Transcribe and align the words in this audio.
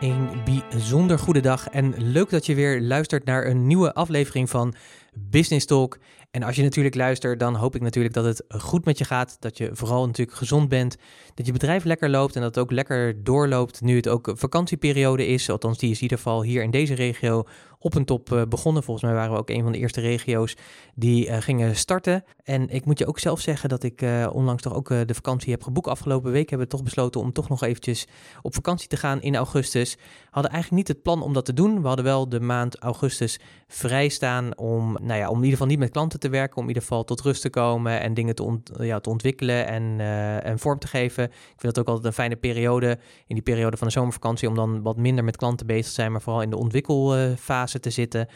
Een 0.00 0.28
bijzonder 0.44 1.18
goede 1.18 1.40
dag 1.40 1.68
en 1.68 1.94
leuk 1.96 2.30
dat 2.30 2.46
je 2.46 2.54
weer 2.54 2.80
luistert 2.80 3.24
naar 3.24 3.46
een 3.46 3.66
nieuwe 3.66 3.94
aflevering 3.94 4.50
van 4.50 4.74
Business 5.18 5.66
Talk. 5.66 5.98
En 6.30 6.42
als 6.42 6.56
je 6.56 6.62
natuurlijk 6.62 6.94
luistert, 6.94 7.40
dan 7.40 7.54
hoop 7.54 7.74
ik 7.74 7.80
natuurlijk 7.80 8.14
dat 8.14 8.24
het 8.24 8.44
goed 8.48 8.84
met 8.84 8.98
je 8.98 9.04
gaat. 9.04 9.36
Dat 9.40 9.58
je 9.58 9.70
vooral 9.72 10.06
natuurlijk 10.06 10.36
gezond 10.36 10.68
bent. 10.68 10.96
Dat 11.34 11.46
je 11.46 11.52
bedrijf 11.52 11.84
lekker 11.84 12.10
loopt 12.10 12.34
en 12.34 12.40
dat 12.40 12.54
het 12.54 12.64
ook 12.64 12.70
lekker 12.70 13.24
doorloopt 13.24 13.80
nu 13.80 13.96
het 13.96 14.08
ook 14.08 14.32
vakantieperiode 14.34 15.26
is. 15.26 15.50
Althans, 15.50 15.78
die 15.78 15.90
is 15.90 15.96
in 15.96 16.02
ieder 16.02 16.16
geval 16.16 16.42
hier 16.42 16.62
in 16.62 16.70
deze 16.70 16.94
regio 16.94 17.44
op 17.78 17.94
een 17.94 18.04
top 18.04 18.32
eh, 18.32 18.42
begonnen. 18.48 18.82
Volgens 18.82 19.06
mij 19.06 19.14
waren 19.14 19.32
we 19.32 19.38
ook 19.38 19.50
een 19.50 19.62
van 19.62 19.72
de 19.72 19.78
eerste 19.78 20.00
regio's 20.00 20.56
die 20.94 21.26
uh, 21.26 21.36
gingen 21.36 21.76
starten. 21.76 22.24
En 22.42 22.68
ik 22.68 22.84
moet 22.84 22.98
je 22.98 23.06
ook 23.06 23.18
zelf 23.18 23.40
zeggen 23.40 23.68
dat 23.68 23.82
ik 23.82 24.02
uh, 24.02 24.26
onlangs 24.32 24.62
toch 24.62 24.74
ook 24.74 24.88
de 24.88 25.14
vakantie 25.14 25.52
heb 25.52 25.62
geboekt. 25.62 25.88
Afgelopen 25.88 26.32
week 26.32 26.50
hebben 26.50 26.68
we 26.68 26.72
toch 26.72 26.84
besloten 26.84 27.20
om 27.20 27.32
toch 27.32 27.48
nog 27.48 27.62
eventjes 27.62 28.06
op 28.42 28.54
vakantie 28.54 28.88
te 28.88 28.96
gaan 28.96 29.22
in 29.22 29.36
augustus. 29.36 29.94
We 29.94 30.02
hadden 30.30 30.52
eigenlijk 30.52 30.82
niet 30.82 30.96
het 30.96 31.02
plan 31.02 31.22
om 31.22 31.32
dat 31.32 31.44
te 31.44 31.52
doen. 31.52 31.80
We 31.80 31.86
hadden 31.86 32.04
wel 32.04 32.28
de 32.28 32.40
maand 32.40 32.78
augustus 32.78 33.40
vrij 33.66 34.08
staan 34.08 34.58
om, 34.58 34.98
nou 35.06 35.20
ja, 35.20 35.28
om 35.28 35.36
in 35.36 35.42
ieder 35.42 35.50
geval 35.50 35.66
niet 35.66 35.78
met 35.78 35.90
klanten 35.90 36.20
te 36.20 36.28
werken. 36.28 36.56
Om 36.56 36.62
in 36.62 36.68
ieder 36.68 36.82
geval 36.82 37.04
tot 37.04 37.20
rust 37.20 37.42
te 37.42 37.50
komen 37.50 38.00
en 38.00 38.14
dingen 38.14 38.34
te, 38.34 38.42
ont 38.42 38.70
ja, 38.78 39.00
te 39.00 39.10
ontwikkelen 39.10 39.66
en, 39.66 40.00
en 40.44 40.58
vorm 40.58 40.78
te 40.78 40.86
geven. 40.86 41.24
Ik 41.24 41.30
vind 41.56 41.74
dat 41.74 41.78
ook 41.78 41.88
altijd 41.88 42.06
een 42.06 42.12
fijne 42.12 42.36
periode 42.36 42.98
in 43.26 43.34
die 43.34 43.42
periode 43.42 43.76
van 43.76 43.86
de 43.86 43.92
zomervakantie 43.92 44.48
om 44.48 44.54
dan 44.54 44.82
wat 44.82 44.96
minder 44.96 45.24
met 45.24 45.36
klanten 45.36 45.66
bezig 45.66 45.86
te 45.86 45.92
zijn, 45.92 46.12
maar 46.12 46.22
vooral 46.22 46.42
in 46.42 46.50
de 46.50 46.56
ontwikkelfase 46.56 47.80
te 47.80 47.90
zitten. 47.90 48.28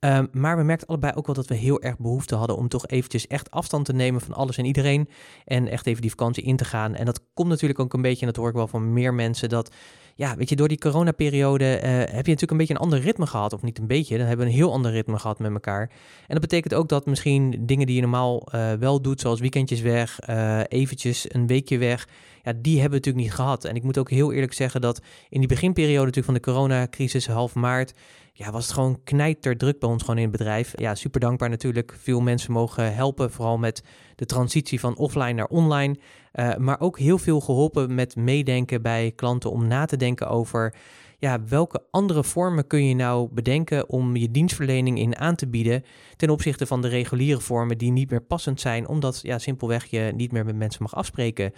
Um, 0.00 0.28
maar 0.32 0.56
we 0.56 0.62
merkten 0.62 0.88
allebei 0.88 1.12
ook 1.14 1.26
wel 1.26 1.34
dat 1.34 1.46
we 1.46 1.54
heel 1.54 1.82
erg 1.82 1.98
behoefte 1.98 2.34
hadden 2.34 2.56
om 2.56 2.68
toch 2.68 2.86
eventjes 2.86 3.26
echt 3.26 3.50
afstand 3.50 3.84
te 3.84 3.92
nemen 3.92 4.20
van 4.20 4.34
alles 4.34 4.56
en 4.58 4.64
iedereen. 4.64 5.08
En 5.44 5.68
echt 5.68 5.86
even 5.86 6.00
die 6.00 6.10
vakantie 6.10 6.44
in 6.44 6.56
te 6.56 6.64
gaan. 6.64 6.94
En 6.94 7.04
dat 7.04 7.20
komt 7.34 7.48
natuurlijk 7.48 7.80
ook 7.80 7.94
een 7.94 8.02
beetje, 8.02 8.20
en 8.20 8.26
dat 8.26 8.36
hoor 8.36 8.48
ik 8.48 8.54
wel 8.54 8.68
van 8.68 8.92
meer 8.92 9.14
mensen, 9.14 9.48
dat 9.48 9.74
ja, 10.18 10.36
weet 10.36 10.48
je, 10.48 10.56
door 10.56 10.68
die 10.68 10.78
coronaperiode 10.78 11.64
uh, 11.64 11.90
heb 11.90 12.08
je 12.08 12.14
natuurlijk 12.14 12.50
een 12.50 12.56
beetje 12.56 12.74
een 12.74 12.80
ander 12.80 13.00
ritme 13.00 13.26
gehad. 13.26 13.52
Of 13.52 13.62
niet 13.62 13.78
een 13.78 13.86
beetje, 13.86 14.18
dan 14.18 14.26
hebben 14.26 14.46
we 14.46 14.52
een 14.52 14.58
heel 14.58 14.72
ander 14.72 14.90
ritme 14.90 15.18
gehad 15.18 15.38
met 15.38 15.52
elkaar. 15.52 15.90
En 16.26 16.26
dat 16.28 16.40
betekent 16.40 16.74
ook 16.74 16.88
dat 16.88 17.06
misschien 17.06 17.56
dingen 17.66 17.86
die 17.86 17.94
je 17.94 18.00
normaal 18.00 18.48
uh, 18.54 18.72
wel 18.72 19.02
doet, 19.02 19.20
zoals 19.20 19.40
weekendjes 19.40 19.80
weg, 19.80 20.18
uh, 20.30 20.60
eventjes 20.68 21.34
een 21.34 21.46
weekje 21.46 21.78
weg, 21.78 22.08
ja, 22.42 22.52
die 22.52 22.80
hebben 22.80 23.00
we 23.00 23.06
natuurlijk 23.06 23.24
niet 23.24 23.34
gehad. 23.34 23.64
En 23.64 23.74
ik 23.74 23.82
moet 23.82 23.98
ook 23.98 24.10
heel 24.10 24.32
eerlijk 24.32 24.52
zeggen 24.52 24.80
dat 24.80 25.00
in 25.28 25.38
die 25.38 25.48
beginperiode 25.48 26.04
natuurlijk 26.04 26.24
van 26.24 26.34
de 26.34 26.40
coronacrisis, 26.40 27.26
half 27.26 27.54
maart, 27.54 27.94
ja, 28.32 28.50
was 28.50 28.64
het 28.64 28.74
gewoon 28.74 29.00
knijter 29.04 29.56
druk 29.56 29.78
bij 29.78 29.88
ons 29.88 30.02
gewoon 30.02 30.16
in 30.16 30.22
het 30.22 30.32
bedrijf. 30.32 30.72
Ja, 30.76 30.94
super 30.94 31.20
dankbaar 31.20 31.48
natuurlijk. 31.48 31.94
Veel 32.02 32.20
mensen 32.20 32.52
mogen 32.52 32.94
helpen, 32.94 33.30
vooral 33.30 33.58
met 33.58 33.82
de 34.14 34.26
transitie 34.26 34.80
van 34.80 34.96
offline 34.96 35.32
naar 35.32 35.46
online. 35.46 35.96
Uh, 36.36 36.56
maar 36.56 36.80
ook 36.80 36.98
heel 36.98 37.18
veel 37.18 37.40
geholpen 37.40 37.94
met 37.94 38.16
meedenken 38.16 38.82
bij 38.82 39.12
klanten 39.16 39.50
om 39.50 39.66
na 39.66 39.84
te 39.84 39.96
denken 39.96 40.28
over 40.28 40.74
ja, 41.18 41.40
welke 41.48 41.82
andere 41.90 42.24
vormen 42.24 42.66
kun 42.66 42.84
je 42.88 42.94
nou 42.94 43.28
bedenken 43.32 43.88
om 43.88 44.16
je 44.16 44.30
dienstverlening 44.30 44.98
in 44.98 45.16
aan 45.16 45.34
te 45.34 45.48
bieden 45.48 45.84
ten 46.16 46.30
opzichte 46.30 46.66
van 46.66 46.82
de 46.82 46.88
reguliere 46.88 47.40
vormen 47.40 47.78
die 47.78 47.90
niet 47.90 48.10
meer 48.10 48.22
passend 48.22 48.60
zijn, 48.60 48.88
omdat 48.88 49.20
ja, 49.22 49.38
simpelweg 49.38 49.84
je 49.84 50.12
niet 50.14 50.32
meer 50.32 50.44
met 50.44 50.56
mensen 50.56 50.82
mag 50.82 50.94
afspreken. 50.94 51.52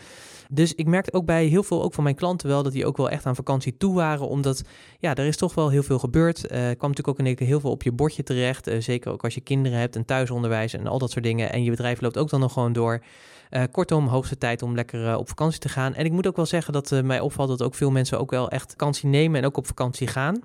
Dus 0.51 0.75
ik 0.75 0.87
merkte 0.87 1.13
ook 1.13 1.25
bij 1.25 1.47
heel 1.47 1.63
veel 1.63 1.83
ook 1.83 1.95
van 1.95 2.05
mijn 2.05 2.15
klanten 2.15 2.49
wel 2.49 2.63
dat 2.63 2.73
die 2.73 2.87
ook 2.87 2.97
wel 2.97 3.11
echt 3.11 3.27
aan 3.27 3.35
vakantie 3.35 3.77
toe 3.77 3.95
waren, 3.95 4.29
omdat 4.29 4.63
ja, 4.99 5.15
er 5.15 5.27
is 5.27 5.37
toch 5.37 5.55
wel 5.55 5.69
heel 5.69 5.83
veel 5.83 5.99
gebeurd. 5.99 6.39
Uh, 6.39 6.49
kwam 6.49 6.91
natuurlijk 6.91 7.09
ook 7.09 7.19
in 7.19 7.47
heel 7.47 7.61
veel 7.61 7.71
op 7.71 7.83
je 7.83 7.93
bordje 7.93 8.23
terecht, 8.23 8.69
uh, 8.69 8.81
zeker 8.81 9.13
ook 9.13 9.25
als 9.25 9.35
je 9.35 9.41
kinderen 9.41 9.79
hebt 9.79 9.97
en 9.97 10.05
thuisonderwijs 10.05 10.73
en 10.73 10.87
al 10.87 10.99
dat 10.99 11.11
soort 11.11 11.25
dingen 11.25 11.53
en 11.53 11.63
je 11.63 11.71
bedrijf 11.71 12.01
loopt 12.01 12.19
ook 12.19 12.31
dan 12.31 12.41
nog 12.41 12.53
gewoon 12.53 12.73
door. 12.73 13.03
Uh, 13.51 13.63
kortom, 13.71 14.07
hoogste 14.07 14.39
tijd 14.39 14.63
om 14.63 14.75
lekker 14.75 15.17
op 15.17 15.29
vakantie 15.29 15.61
te 15.61 15.69
gaan. 15.69 15.95
En 15.95 16.05
ik 16.05 16.13
moet 16.13 16.27
ook 16.27 16.37
wel 16.37 16.47
zeggen 16.47 16.73
dat 16.73 17.03
mij 17.05 17.21
opvalt 17.21 17.49
dat 17.49 17.63
ook 17.63 17.75
veel 17.75 17.91
mensen 17.91 18.19
ook 18.19 18.31
wel 18.31 18.51
echt 18.51 18.71
vakantie 18.71 19.09
nemen 19.09 19.41
en 19.41 19.47
ook 19.47 19.57
op 19.57 19.67
vakantie 19.67 20.07
gaan. 20.07 20.43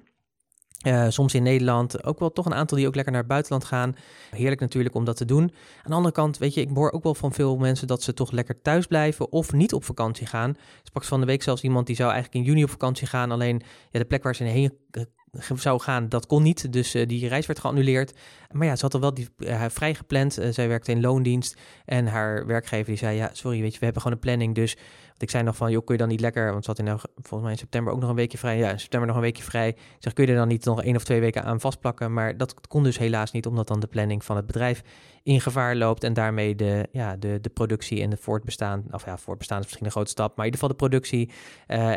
Uh, 0.84 1.06
soms 1.10 1.34
in 1.34 1.44
Nederland 1.44 2.04
ook 2.04 2.20
wel 2.20 2.32
toch 2.32 2.46
een 2.46 2.54
aantal 2.54 2.78
die 2.78 2.88
ook 2.88 2.96
lekker 2.96 3.12
naar 3.12 3.22
het 3.22 3.32
buitenland 3.32 3.66
gaan. 3.66 3.96
Heerlijk 4.30 4.62
natuurlijk 4.62 4.96
om 4.96 5.06
dat 5.06 5.18
te 5.18 5.26
doen. 5.26 5.42
Aan 5.42 5.52
de 5.84 5.94
andere 5.94 6.14
kant, 6.14 6.38
weet 6.38 6.54
je, 6.54 6.62
ik 6.62 6.70
hoor 6.74 6.92
ook 6.92 7.04
wel 7.04 7.16
van 7.16 7.34
veel 7.34 7.58
mensen 7.58 7.88
dat 7.88 8.04
ze 8.04 8.14
toch 8.14 8.32
lekker 8.32 8.62
thuis 8.62 8.86
blijven 8.86 9.32
of 9.32 9.52
niet 9.52 9.74
op 9.74 9.84
vakantie 9.84 10.28
gaan. 10.28 10.56
Sprak 10.84 11.04
van 11.04 11.20
de 11.20 11.26
week 11.26 11.44
zelfs 11.44 11.64
iemand 11.64 11.88
die 11.88 11.96
zou 11.96 12.12
eigenlijk 12.12 12.46
in 12.46 12.52
juni 12.52 12.64
op 12.64 12.70
vakantie 12.70 13.08
gaan. 13.08 13.32
Alleen 13.32 13.62
ja, 13.92 14.00
de 14.00 14.06
plek 14.06 14.24
waar 14.24 14.36
ze 14.36 14.44
heen 14.44 14.78
zou 15.56 15.80
gaan, 15.80 16.10
dat 16.10 16.26
kon 16.26 16.44
niet. 16.44 16.74
Dus 16.74 16.96
uh, 16.96 17.08
die 17.08 17.28
reis 17.28 17.46
werd 17.46 17.60
geannuleerd. 17.60 18.14
Maar 18.52 18.68
ja, 18.68 18.76
ze 18.76 18.82
had 18.82 18.94
al 18.94 19.00
wel 19.00 19.14
die, 19.14 19.28
uh, 19.38 19.66
vrij 19.70 19.96
gepland. 19.96 20.40
Zij 20.50 20.68
werkte 20.68 20.92
in 20.92 21.02
loondienst. 21.02 21.58
En 21.86 22.08
haar 22.08 22.46
werkgever 22.46 22.86
die 22.86 22.98
zei, 22.98 23.18
ja, 23.18 23.30
sorry, 23.34 23.62
weet 23.62 23.74
je, 23.74 23.80
we 23.80 23.86
hebben 23.86 24.02
gewoon 24.02 24.18
een 24.18 24.24
planning. 24.24 24.56
Dus 24.56 24.78
want 25.14 25.22
ik 25.22 25.30
zei 25.30 25.44
nog 25.44 25.56
van, 25.56 25.72
joh, 25.72 25.86
kun 25.86 25.96
je 25.96 26.02
dan 26.02 26.10
niet 26.10 26.20
lekker... 26.20 26.52
Want 26.52 26.66
had 26.66 26.80
in, 26.80 26.88
volgens 27.16 27.42
mij 27.42 27.52
in 27.52 27.58
september 27.58 27.94
ook 27.94 28.00
nog 28.00 28.10
een 28.10 28.16
weekje 28.16 28.38
vrij. 28.38 28.58
Ja, 28.58 28.72
in 28.72 28.80
september 28.80 29.08
nog 29.08 29.18
een 29.18 29.24
weekje 29.24 29.44
vrij. 29.44 29.68
Ik 29.68 29.78
zeg, 30.00 30.14
kun 30.14 30.26
je 30.26 30.32
er 30.32 30.38
dan 30.38 30.48
niet 30.48 30.66
nog 30.66 30.84
één 30.84 30.96
of 30.96 31.04
twee 31.04 31.20
weken 31.20 31.44
aan 31.44 31.60
vastplakken? 31.60 32.14
Maar 32.14 32.38
dat 32.38 32.68
kon 32.68 32.84
dus 32.84 32.98
helaas 32.98 33.32
niet, 33.32 33.46
omdat 33.46 33.68
dan 33.68 33.80
de 33.80 33.88
planning 33.88 34.24
van 34.24 34.36
het 34.36 34.46
bedrijf 34.46 34.82
in 35.24 35.42
gevaar 35.42 35.76
loopt. 35.76 36.04
En 36.04 36.14
daarmee 36.14 36.56
de, 36.56 36.88
ja, 36.92 37.16
de, 37.16 37.40
de 37.42 37.50
productie 37.50 38.02
en 38.02 38.10
de 38.10 38.18
voortbestaan... 38.18 38.84
Of 38.92 39.06
ja, 39.06 39.18
voortbestaan 39.18 39.60
is 39.60 39.66
misschien 39.66 39.86
een 39.86 39.92
grote 39.92 40.10
stap. 40.10 40.38
Maar 40.38 40.46
in 40.46 40.52
ieder 40.52 40.60
geval 40.60 40.78
de 40.78 40.86
productie 40.86 41.32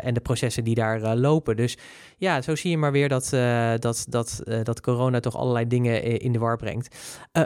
en 0.03 0.13
de 0.13 0.19
processen 0.19 0.63
die 0.63 0.75
daar 0.75 1.15
lopen. 1.15 1.55
Dus 1.55 1.77
ja, 2.17 2.41
zo 2.41 2.55
zie 2.55 2.69
je 2.71 2.77
maar 2.77 2.91
weer 2.91 3.09
dat, 3.09 3.29
dat, 3.79 4.05
dat, 4.09 4.43
dat 4.63 4.81
corona 4.81 5.19
toch 5.19 5.35
allerlei 5.35 5.67
dingen 5.67 6.03
in 6.19 6.31
de 6.31 6.39
war 6.39 6.57
brengt. 6.57 6.95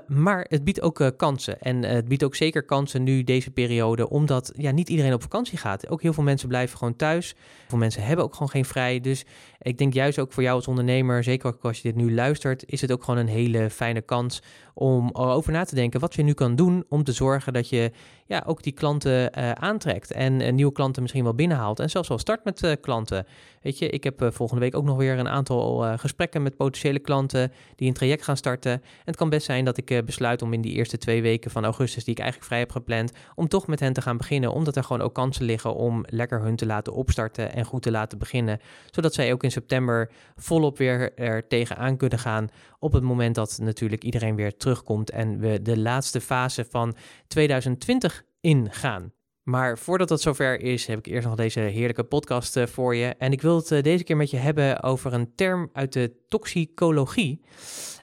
Maar 0.07 0.45
het 0.49 0.63
biedt 0.63 0.81
ook 0.81 1.13
kansen. 1.17 1.59
En 1.59 1.83
het 1.83 2.07
biedt 2.07 2.23
ook 2.23 2.35
zeker 2.35 2.63
kansen 2.63 3.03
nu 3.03 3.23
deze 3.23 3.51
periode, 3.51 4.09
omdat 4.09 4.53
ja, 4.55 4.71
niet 4.71 4.89
iedereen 4.89 5.13
op 5.13 5.21
vakantie 5.21 5.57
gaat. 5.61 5.89
Ook 5.89 6.01
heel 6.01 6.13
veel 6.13 6.23
mensen 6.23 6.47
blijven 6.47 6.77
gewoon 6.77 6.95
thuis. 6.95 7.35
Veel 7.67 7.77
mensen 7.77 8.03
hebben 8.03 8.25
ook 8.25 8.33
gewoon 8.33 8.49
geen 8.49 8.65
vrij. 8.65 8.99
Dus 8.99 9.25
ik 9.61 9.77
denk 9.77 9.93
juist 9.93 10.19
ook 10.19 10.31
voor 10.31 10.43
jou 10.43 10.55
als 10.55 10.67
ondernemer, 10.67 11.23
zeker 11.23 11.47
ook 11.47 11.63
als 11.63 11.81
je 11.81 11.93
dit 11.93 11.95
nu 11.95 12.13
luistert, 12.13 12.63
is 12.65 12.81
het 12.81 12.91
ook 12.91 13.03
gewoon 13.03 13.19
een 13.19 13.27
hele 13.27 13.69
fijne 13.69 14.01
kans 14.01 14.41
om 14.73 15.09
over 15.13 15.51
na 15.51 15.63
te 15.63 15.75
denken 15.75 15.99
wat 15.99 16.15
je 16.15 16.23
nu 16.23 16.33
kan 16.33 16.55
doen 16.55 16.85
om 16.89 17.03
te 17.03 17.11
zorgen 17.11 17.53
dat 17.53 17.69
je 17.69 17.91
ja, 18.25 18.43
ook 18.45 18.63
die 18.63 18.73
klanten 18.73 19.39
uh, 19.39 19.51
aantrekt 19.51 20.11
en 20.11 20.39
uh, 20.39 20.51
nieuwe 20.51 20.71
klanten 20.71 21.01
misschien 21.01 21.23
wel 21.23 21.33
binnenhaalt. 21.33 21.79
En 21.79 21.89
zelfs 21.89 22.07
wel 22.07 22.17
start 22.17 22.43
met 22.43 22.63
uh, 22.63 22.71
klanten. 22.81 23.25
Weet 23.61 23.77
je, 23.77 23.89
ik 23.89 24.03
heb 24.03 24.29
volgende 24.33 24.61
week 24.61 24.75
ook 24.75 24.83
nog 24.83 24.97
weer 24.97 25.19
een 25.19 25.27
aantal 25.27 25.97
gesprekken 25.97 26.43
met 26.43 26.55
potentiële 26.55 26.99
klanten 26.99 27.51
die 27.75 27.87
een 27.87 27.93
traject 27.93 28.23
gaan 28.23 28.37
starten. 28.37 28.71
En 28.71 28.81
het 29.05 29.15
kan 29.15 29.29
best 29.29 29.45
zijn 29.45 29.65
dat 29.65 29.77
ik 29.77 30.05
besluit 30.05 30.41
om 30.41 30.53
in 30.53 30.61
die 30.61 30.73
eerste 30.73 30.97
twee 30.97 31.21
weken 31.21 31.51
van 31.51 31.63
augustus, 31.63 32.03
die 32.03 32.13
ik 32.13 32.19
eigenlijk 32.19 32.49
vrij 32.49 32.61
heb 32.61 32.71
gepland, 32.71 33.11
om 33.35 33.47
toch 33.47 33.67
met 33.67 33.79
hen 33.79 33.93
te 33.93 34.01
gaan 34.01 34.17
beginnen. 34.17 34.51
Omdat 34.51 34.75
er 34.75 34.83
gewoon 34.83 35.01
ook 35.01 35.13
kansen 35.13 35.45
liggen 35.45 35.75
om 35.75 36.05
lekker 36.07 36.41
hun 36.41 36.55
te 36.55 36.65
laten 36.65 36.93
opstarten 36.93 37.53
en 37.53 37.65
goed 37.65 37.81
te 37.81 37.91
laten 37.91 38.17
beginnen. 38.17 38.59
Zodat 38.91 39.13
zij 39.13 39.33
ook 39.33 39.43
in 39.43 39.50
september 39.51 40.11
volop 40.35 40.77
weer 40.77 41.13
er 41.15 41.47
tegenaan 41.47 41.97
kunnen 41.97 42.19
gaan. 42.19 42.49
Op 42.79 42.93
het 42.93 43.03
moment 43.03 43.35
dat 43.35 43.59
natuurlijk 43.61 44.03
iedereen 44.03 44.35
weer 44.35 44.57
terugkomt 44.57 45.09
en 45.09 45.39
we 45.39 45.61
de 45.61 45.79
laatste 45.79 46.21
fase 46.21 46.65
van 46.69 46.95
2020 47.27 48.23
ingaan. 48.41 49.11
Maar 49.43 49.77
voordat 49.77 50.07
dat 50.07 50.21
zover 50.21 50.61
is, 50.61 50.85
heb 50.85 50.97
ik 50.97 51.05
eerst 51.05 51.27
nog 51.27 51.35
deze 51.35 51.59
heerlijke 51.59 52.03
podcast 52.03 52.57
uh, 52.57 52.65
voor 52.65 52.95
je. 52.95 53.15
En 53.17 53.31
ik 53.31 53.41
wil 53.41 53.55
het 53.55 53.71
uh, 53.71 53.81
deze 53.81 54.03
keer 54.03 54.17
met 54.17 54.29
je 54.29 54.37
hebben 54.37 54.83
over 54.83 55.13
een 55.13 55.35
term 55.35 55.69
uit 55.73 55.93
de 55.93 56.25
toxicologie. 56.27 57.41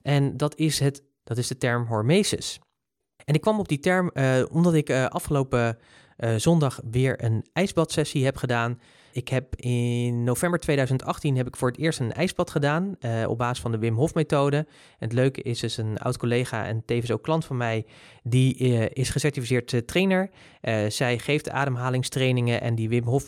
En 0.03 0.37
dat 0.37 0.57
is, 0.57 0.79
het, 0.79 1.03
dat 1.25 1.39
is 1.39 1.47
de 1.47 1.57
term 1.57 1.87
hormesis. 1.87 2.59
En 3.25 3.35
ik 3.35 3.41
kwam 3.41 3.59
op 3.59 3.69
die 3.69 3.79
term 3.79 4.11
uh, 4.15 4.43
omdat 4.51 4.75
ik 4.75 4.91
afgelopen 4.91 5.79
zondag 6.37 6.81
weer 6.91 7.25
een 7.25 7.47
ijsbadsessie 7.53 8.25
heb 8.25 8.37
gedaan. 8.37 8.81
Ik 9.19 9.29
heb 9.29 9.57
in 9.57 10.25
november 10.25 10.61
2018 10.61 11.37
heb 11.37 11.47
ik 11.47 11.57
voor 11.57 11.69
het 11.69 11.79
eerst 11.79 12.01
een 12.01 12.13
ijsbad 12.13 12.51
gedaan 12.51 12.97
uh, 13.01 13.29
op 13.29 13.39
basis 13.39 13.61
van 13.61 13.73
de 13.73 13.79
Wim 13.79 13.95
Hof 13.95 14.15
methode. 14.15 14.67
Het 14.99 15.13
leuke 15.13 15.43
is 15.43 15.61
dus 15.61 15.77
een 15.77 15.99
oud 15.99 16.17
collega 16.17 16.67
en 16.67 16.83
tevens 16.85 17.11
ook 17.11 17.23
klant 17.23 17.45
van 17.45 17.57
mij, 17.57 17.87
die 18.23 18.59
uh, 18.59 18.87
is 18.93 19.11
gecertificeerd 19.11 19.73
uh, 19.73 19.81
trainer. 19.81 20.31
zij 20.89 21.19
geeft 21.19 21.51
ademhalingstrainingen 21.51 22.61
en 22.61 22.75
die 22.75 22.89
Wim 22.89 23.05
Hof 23.05 23.25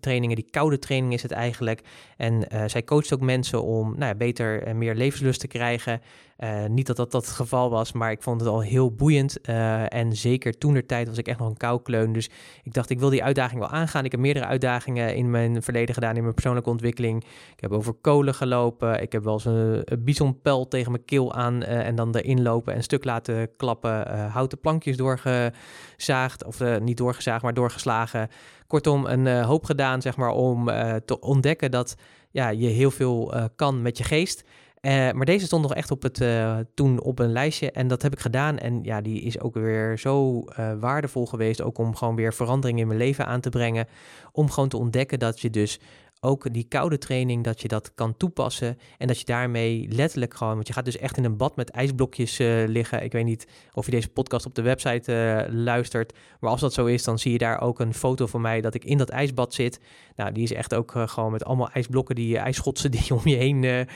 trainingen, 0.00 0.36
die 0.36 0.50
koude 0.50 0.78
training 0.78 1.12
is 1.12 1.22
het 1.22 1.32
eigenlijk. 1.32 1.80
En 2.16 2.46
zij 2.66 2.84
coacht 2.84 3.12
ook 3.12 3.20
mensen 3.20 3.62
om 3.62 3.94
nou 3.98 4.14
beter 4.14 4.62
en 4.62 4.78
meer 4.78 4.94
levenslust 4.94 5.40
te 5.40 5.46
krijgen. 5.46 6.00
Uh, 6.44 6.64
niet 6.64 6.86
dat 6.86 6.96
dat, 6.96 7.10
dat 7.10 7.26
het 7.26 7.34
geval 7.34 7.70
was, 7.70 7.92
maar 7.92 8.10
ik 8.10 8.22
vond 8.22 8.40
het 8.40 8.50
al 8.50 8.60
heel 8.60 8.92
boeiend. 8.92 9.48
Uh, 9.48 9.94
en 9.94 10.16
zeker 10.16 10.58
toen 10.58 10.74
de 10.74 10.86
tijd 10.86 11.08
was 11.08 11.18
ik 11.18 11.28
echt 11.28 11.38
nog 11.38 11.48
een 11.48 11.56
koukleun. 11.56 12.12
Dus 12.12 12.30
ik 12.62 12.72
dacht, 12.72 12.90
ik 12.90 12.98
wil 12.98 13.10
die 13.10 13.24
uitdaging 13.24 13.60
wel 13.60 13.68
aangaan. 13.68 14.04
Ik 14.04 14.10
heb 14.10 14.20
meerdere 14.20 14.46
uitdagingen 14.46 15.14
in 15.14 15.30
mijn 15.30 15.62
verleden 15.62 15.94
gedaan 15.94 16.16
in 16.16 16.22
mijn 16.22 16.34
persoonlijke 16.34 16.70
ontwikkeling. 16.70 17.24
Ik 17.24 17.60
heb 17.60 17.72
over 17.72 17.92
kolen 17.92 18.34
gelopen. 18.34 19.02
Ik 19.02 19.12
heb 19.12 19.24
wel 19.24 19.32
eens 19.32 19.44
een, 19.44 19.82
een 19.84 20.68
tegen 20.68 20.90
mijn 20.92 21.04
keel 21.04 21.34
aan 21.34 21.62
uh, 21.62 21.86
en 21.86 21.94
dan 21.94 22.16
erin 22.16 22.42
lopen 22.42 22.74
en 22.74 22.82
stuk 22.82 23.04
laten 23.04 23.56
klappen. 23.56 24.28
houten 24.30 24.60
plankjes 24.60 24.96
doorgezaagd, 24.96 26.44
of 26.44 26.60
niet 26.80 26.96
doorgezaagd, 26.96 27.42
maar 27.42 27.54
doorgeslagen. 27.54 28.28
Kortom, 28.66 29.06
een 29.06 29.42
hoop 29.42 29.64
gedaan, 29.64 30.02
zeg 30.02 30.16
maar, 30.16 30.30
om 30.30 30.66
te 31.04 31.20
ontdekken 31.20 31.70
dat 31.70 31.94
ja, 32.30 32.48
je 32.48 32.68
heel 32.68 32.90
veel 32.90 33.34
kan 33.56 33.82
met 33.82 33.98
je 33.98 34.04
geest. 34.04 34.44
Uh, 34.80 35.10
maar 35.10 35.24
deze 35.24 35.46
stond 35.46 35.62
nog 35.62 35.74
echt 35.74 35.90
op 35.90 36.02
het, 36.02 36.20
uh, 36.20 36.58
toen 36.74 37.00
op 37.00 37.18
een 37.18 37.32
lijstje 37.32 37.70
en 37.70 37.88
dat 37.88 38.02
heb 38.02 38.12
ik 38.12 38.20
gedaan. 38.20 38.58
En 38.58 38.82
ja, 38.82 39.00
die 39.00 39.20
is 39.20 39.40
ook 39.40 39.54
weer 39.54 39.98
zo 39.98 40.38
uh, 40.38 40.72
waardevol 40.78 41.26
geweest, 41.26 41.62
ook 41.62 41.78
om 41.78 41.96
gewoon 41.96 42.16
weer 42.16 42.34
verandering 42.34 42.78
in 42.78 42.86
mijn 42.86 42.98
leven 42.98 43.26
aan 43.26 43.40
te 43.40 43.48
brengen. 43.48 43.86
Om 44.32 44.50
gewoon 44.50 44.68
te 44.68 44.76
ontdekken 44.76 45.18
dat 45.18 45.40
je 45.40 45.50
dus 45.50 45.80
ook 46.20 46.52
die 46.52 46.66
koude 46.68 46.98
training, 46.98 47.44
dat 47.44 47.60
je 47.60 47.68
dat 47.68 47.94
kan 47.94 48.16
toepassen. 48.16 48.78
En 48.98 49.06
dat 49.06 49.18
je 49.18 49.24
daarmee 49.24 49.86
letterlijk 49.90 50.34
gewoon, 50.34 50.54
want 50.54 50.66
je 50.66 50.72
gaat 50.72 50.84
dus 50.84 50.98
echt 50.98 51.16
in 51.16 51.24
een 51.24 51.36
bad 51.36 51.56
met 51.56 51.70
ijsblokjes 51.70 52.40
uh, 52.40 52.68
liggen. 52.68 53.02
Ik 53.02 53.12
weet 53.12 53.24
niet 53.24 53.46
of 53.72 53.84
je 53.84 53.90
deze 53.90 54.08
podcast 54.08 54.46
op 54.46 54.54
de 54.54 54.62
website 54.62 55.12
uh, 55.12 55.54
luistert. 55.54 56.12
Maar 56.40 56.50
als 56.50 56.60
dat 56.60 56.72
zo 56.72 56.86
is, 56.86 57.04
dan 57.04 57.18
zie 57.18 57.32
je 57.32 57.38
daar 57.38 57.60
ook 57.60 57.80
een 57.80 57.94
foto 57.94 58.26
van 58.26 58.40
mij 58.40 58.60
dat 58.60 58.74
ik 58.74 58.84
in 58.84 58.98
dat 58.98 59.08
ijsbad 59.08 59.54
zit. 59.54 59.80
Nou, 60.16 60.32
die 60.32 60.42
is 60.42 60.52
echt 60.52 60.74
ook 60.74 60.94
uh, 60.94 61.08
gewoon 61.08 61.32
met 61.32 61.44
allemaal 61.44 61.70
ijsblokken, 61.70 62.14
die 62.14 62.38
ijsschotsen 62.38 62.90
die 63.00 63.14
om 63.14 63.20
je 63.24 63.36
heen 63.36 63.88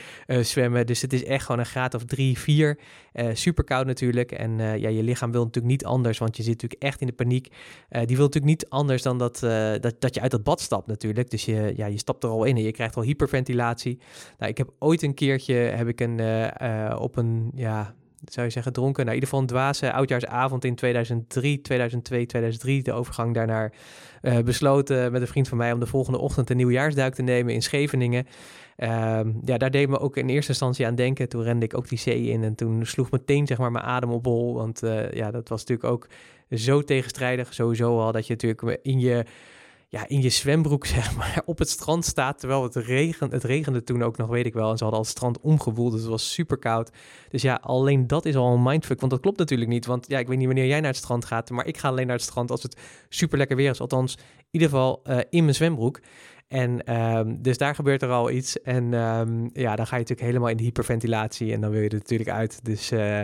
zwemmen. 0.45 0.85
Dus 0.85 1.01
het 1.01 1.13
is 1.13 1.23
echt 1.23 1.45
gewoon 1.45 1.59
een 1.59 1.65
graad 1.65 1.93
of 1.93 2.05
drie, 2.05 2.39
vier. 2.39 2.79
super 3.33 3.63
koud 3.63 3.85
natuurlijk. 3.85 4.31
En 4.31 4.57
ja, 4.57 4.89
je 4.89 5.03
lichaam 5.03 5.31
wil 5.31 5.43
natuurlijk 5.43 5.73
niet 5.73 5.85
anders, 5.85 6.17
want 6.17 6.37
je 6.37 6.43
zit 6.43 6.53
natuurlijk 6.61 6.81
echt 6.81 7.01
in 7.01 7.07
de 7.07 7.13
paniek. 7.13 7.47
die 7.89 8.15
wil 8.15 8.25
natuurlijk 8.25 8.45
niet 8.45 8.69
anders 8.69 9.01
dan 9.01 9.17
dat, 9.17 9.39
dat, 9.81 9.95
dat 9.99 10.15
je 10.15 10.21
uit 10.21 10.31
dat 10.31 10.43
bad 10.43 10.61
stapt 10.61 10.87
natuurlijk. 10.87 11.29
Dus 11.29 11.45
je, 11.45 11.73
ja, 11.75 11.85
je 11.85 11.97
stapt 11.97 12.14
er 12.23 12.29
al 12.29 12.43
in 12.43 12.57
je 12.57 12.71
krijgt 12.71 12.95
al 12.95 13.03
hyperventilatie. 13.03 13.99
Nou, 14.37 14.51
ik 14.51 14.57
heb 14.57 14.69
ooit 14.79 15.01
een 15.01 15.13
keertje 15.13 15.53
heb 15.53 15.87
ik 15.87 16.01
een, 16.01 16.17
uh, 16.19 16.47
uh, 16.61 16.95
op 16.99 17.17
een, 17.17 17.51
ja, 17.55 17.95
zou 18.31 18.45
je 18.45 18.51
zeggen, 18.51 18.73
dronken. 18.73 19.05
Nou, 19.05 19.15
in 19.17 19.23
ieder 19.23 19.29
geval 19.29 19.39
een 19.39 19.53
dwaze 19.53 19.93
oudjaarsavond 19.93 20.65
in 20.65 20.75
2003, 20.75 21.61
2002, 21.61 22.25
2003. 22.25 22.83
De 22.83 22.93
overgang 22.93 23.33
daarnaar 23.33 23.73
uh, 24.21 24.39
besloten 24.39 25.11
met 25.11 25.21
een 25.21 25.27
vriend 25.27 25.47
van 25.47 25.57
mij 25.57 25.71
om 25.71 25.79
de 25.79 25.85
volgende 25.85 26.19
ochtend 26.19 26.49
een 26.49 26.57
nieuwjaarsduik 26.57 27.13
te 27.13 27.21
nemen 27.21 27.53
in 27.53 27.61
Scheveningen. 27.61 28.27
Ehm, 28.75 29.31
ja, 29.43 29.57
daar 29.57 29.71
deed 29.71 29.89
me 29.89 29.99
ook 29.99 30.17
in 30.17 30.29
eerste 30.29 30.51
instantie 30.51 30.85
aan 30.85 30.95
denken. 30.95 31.29
Toen 31.29 31.43
rende 31.43 31.65
ik 31.65 31.77
ook 31.77 31.89
die 31.89 31.97
zee 31.97 32.23
in 32.23 32.43
en 32.43 32.55
toen 32.55 32.85
sloeg 32.85 33.11
meteen 33.11 33.47
zeg 33.47 33.57
maar 33.57 33.71
mijn 33.71 33.85
adem 33.85 34.09
op 34.09 34.23
bol. 34.23 34.53
Want 34.53 34.81
ja, 35.11 35.31
dat 35.31 35.49
was 35.49 35.59
natuurlijk 35.59 35.89
ook 35.93 36.07
zo 36.49 36.81
tegenstrijdig 36.81 37.53
sowieso 37.53 37.99
al 37.99 38.11
dat 38.11 38.27
je 38.27 38.33
natuurlijk 38.33 38.79
in 38.81 38.99
je 38.99 39.25
ja, 39.89 40.07
in 40.07 40.21
je 40.21 40.29
zwembroek, 40.29 40.85
zeg 40.97 41.15
maar, 41.15 41.41
op 41.45 41.59
het 41.59 41.69
strand 41.69 42.05
staat. 42.05 42.39
Terwijl 42.39 42.63
het, 42.63 42.75
regen, 42.75 43.31
het 43.31 43.43
regende 43.43 43.83
toen 43.83 44.03
ook 44.03 44.17
nog, 44.17 44.27
weet 44.27 44.45
ik 44.45 44.53
wel. 44.53 44.71
En 44.71 44.77
ze 44.77 44.83
hadden 44.83 45.01
al 45.01 45.05
het 45.05 45.15
strand 45.15 45.39
omgewoeld, 45.39 45.91
dus 45.91 46.01
het 46.01 46.09
was 46.09 46.33
super 46.33 46.57
koud. 46.57 46.91
Dus 47.29 47.41
ja, 47.41 47.59
alleen 47.61 48.07
dat 48.07 48.25
is 48.25 48.35
al 48.35 48.53
een 48.53 48.63
mindfuck. 48.63 48.99
Want 48.99 49.11
dat 49.11 49.21
klopt 49.21 49.37
natuurlijk 49.37 49.69
niet. 49.69 49.85
Want 49.85 50.07
ja, 50.07 50.19
ik 50.19 50.27
weet 50.27 50.37
niet 50.37 50.45
wanneer 50.45 50.67
jij 50.67 50.79
naar 50.79 50.89
het 50.89 50.99
strand 50.99 51.25
gaat. 51.25 51.49
Maar 51.49 51.65
ik 51.65 51.77
ga 51.77 51.87
alleen 51.87 52.07
naar 52.07 52.15
het 52.15 52.25
strand 52.25 52.51
als 52.51 52.63
het 52.63 52.79
super 53.09 53.37
lekker 53.37 53.55
weer 53.55 53.69
is. 53.69 53.79
Althans, 53.79 54.15
in 54.15 54.21
ieder 54.51 54.69
geval 54.69 55.01
uh, 55.03 55.19
in 55.29 55.43
mijn 55.43 55.55
zwembroek. 55.55 55.99
En 56.47 56.95
um, 56.95 57.41
dus 57.41 57.57
daar 57.57 57.75
gebeurt 57.75 58.01
er 58.01 58.09
al 58.09 58.31
iets. 58.31 58.61
En 58.61 58.93
um, 58.93 59.49
ja, 59.53 59.75
dan 59.75 59.87
ga 59.87 59.95
je 59.95 60.01
natuurlijk 60.01 60.27
helemaal 60.27 60.49
in 60.49 60.57
de 60.57 60.63
hyperventilatie. 60.63 61.53
En 61.53 61.61
dan 61.61 61.71
wil 61.71 61.81
je 61.81 61.89
er 61.89 61.95
natuurlijk 61.95 62.29
uit. 62.29 62.59
Dus... 62.63 62.91
Uh, 62.91 63.21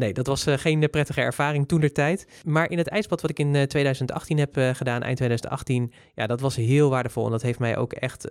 nee, 0.00 0.12
dat 0.12 0.26
was 0.26 0.46
uh, 0.46 0.58
geen 0.58 0.90
prettige 0.90 1.20
ervaring 1.20 1.68
toen 1.68 1.80
der 1.80 1.92
tijd. 1.92 2.26
Maar 2.44 2.70
in 2.70 2.78
het 2.78 2.88
ijsbad 2.88 3.20
wat 3.20 3.30
ik 3.30 3.38
in 3.38 3.54
uh, 3.54 3.62
2018 3.62 4.38
heb 4.38 4.56
uh, 4.56 4.70
gedaan, 4.74 5.02
eind 5.02 5.16
2018, 5.16 5.92
ja, 6.14 6.26
dat 6.26 6.40
was 6.40 6.56
heel 6.56 6.90
waardevol. 6.90 7.24
En 7.24 7.30
dat 7.30 7.42
heeft 7.42 7.58
mij 7.58 7.76
ook 7.76 7.92
echt 7.92 8.26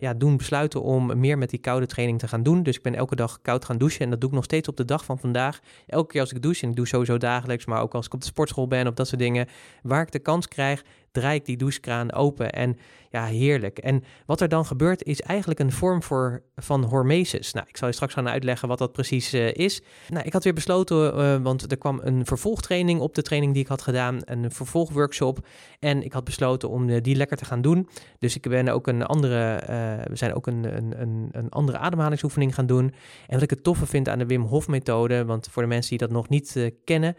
ja, 0.00 0.14
doen 0.14 0.36
besluiten 0.36 0.82
om 0.82 1.20
meer 1.20 1.38
met 1.38 1.50
die 1.50 1.58
koude 1.58 1.86
training 1.86 2.18
te 2.18 2.28
gaan 2.28 2.42
doen. 2.42 2.62
Dus 2.62 2.76
ik 2.76 2.82
ben 2.82 2.94
elke 2.94 3.16
dag 3.16 3.38
koud 3.42 3.64
gaan 3.64 3.78
douchen. 3.78 4.00
En 4.00 4.10
dat 4.10 4.20
doe 4.20 4.28
ik 4.28 4.34
nog 4.34 4.44
steeds 4.44 4.68
op 4.68 4.76
de 4.76 4.84
dag 4.84 5.04
van 5.04 5.18
vandaag. 5.18 5.60
Elke 5.86 6.12
keer 6.12 6.20
als 6.20 6.32
ik 6.32 6.42
douche, 6.42 6.62
en 6.62 6.68
ik 6.68 6.76
doe 6.76 6.86
sowieso 6.86 7.18
dagelijks, 7.18 7.64
maar 7.64 7.82
ook 7.82 7.94
als 7.94 8.06
ik 8.06 8.14
op 8.14 8.20
de 8.20 8.26
sportschool 8.26 8.68
ben 8.68 8.86
of 8.86 8.94
dat 8.94 9.08
soort 9.08 9.20
dingen, 9.20 9.48
waar 9.82 10.02
ik 10.02 10.12
de 10.12 10.18
kans 10.18 10.48
krijg, 10.48 10.82
draai 11.14 11.38
ik 11.38 11.44
die 11.44 11.56
douchekraan 11.56 12.12
open 12.12 12.52
en 12.52 12.76
ja, 13.10 13.24
heerlijk. 13.24 13.78
En 13.78 14.04
wat 14.26 14.40
er 14.40 14.48
dan 14.48 14.66
gebeurt 14.66 15.04
is 15.04 15.20
eigenlijk 15.20 15.60
een 15.60 15.72
vorm 15.72 16.02
voor, 16.02 16.42
van 16.56 16.84
hormesis. 16.84 17.52
Nou, 17.52 17.66
ik 17.68 17.76
zal 17.76 17.88
je 17.88 17.94
straks 17.94 18.14
gaan 18.14 18.28
uitleggen 18.28 18.68
wat 18.68 18.78
dat 18.78 18.92
precies 18.92 19.34
is. 19.34 19.82
Nou, 20.08 20.24
ik 20.24 20.32
had 20.32 20.44
weer 20.44 20.54
besloten, 20.54 21.03
uh, 21.12 21.42
want 21.42 21.70
er 21.70 21.78
kwam 21.78 22.00
een 22.02 22.26
vervolgtraining 22.26 23.00
op 23.00 23.14
de 23.14 23.22
training 23.22 23.52
die 23.52 23.62
ik 23.62 23.68
had 23.68 23.82
gedaan, 23.82 24.20
een 24.24 24.50
vervolgworkshop. 24.50 25.46
En 25.80 26.02
ik 26.02 26.12
had 26.12 26.24
besloten 26.24 26.68
om 26.68 26.88
uh, 26.88 27.02
die 27.02 27.16
lekker 27.16 27.36
te 27.36 27.44
gaan 27.44 27.62
doen. 27.62 27.88
Dus 28.18 28.36
ik 28.36 28.42
ben 28.42 28.68
ook 28.68 28.86
een 28.86 29.02
andere, 29.02 29.62
we 30.08 30.16
zijn 30.16 30.34
ook 30.34 30.46
een, 30.46 30.76
een, 30.76 31.00
een, 31.00 31.28
een, 31.32 31.48
andere 31.48 31.78
ademhalingsoefening 31.78 32.54
gaan 32.54 32.66
doen. 32.66 32.84
En 33.26 33.34
wat 33.34 33.42
ik 33.42 33.50
het 33.50 33.62
toffe 33.62 33.86
vind 33.86 34.08
aan 34.08 34.18
de 34.18 34.26
Wim 34.26 34.42
Hof 34.42 34.68
methode, 34.68 35.24
want 35.24 35.48
voor 35.50 35.62
de 35.62 35.68
mensen 35.68 35.90
die 35.90 35.98
dat 35.98 36.10
nog 36.10 36.28
niet 36.28 36.72
kennen, 36.84 37.16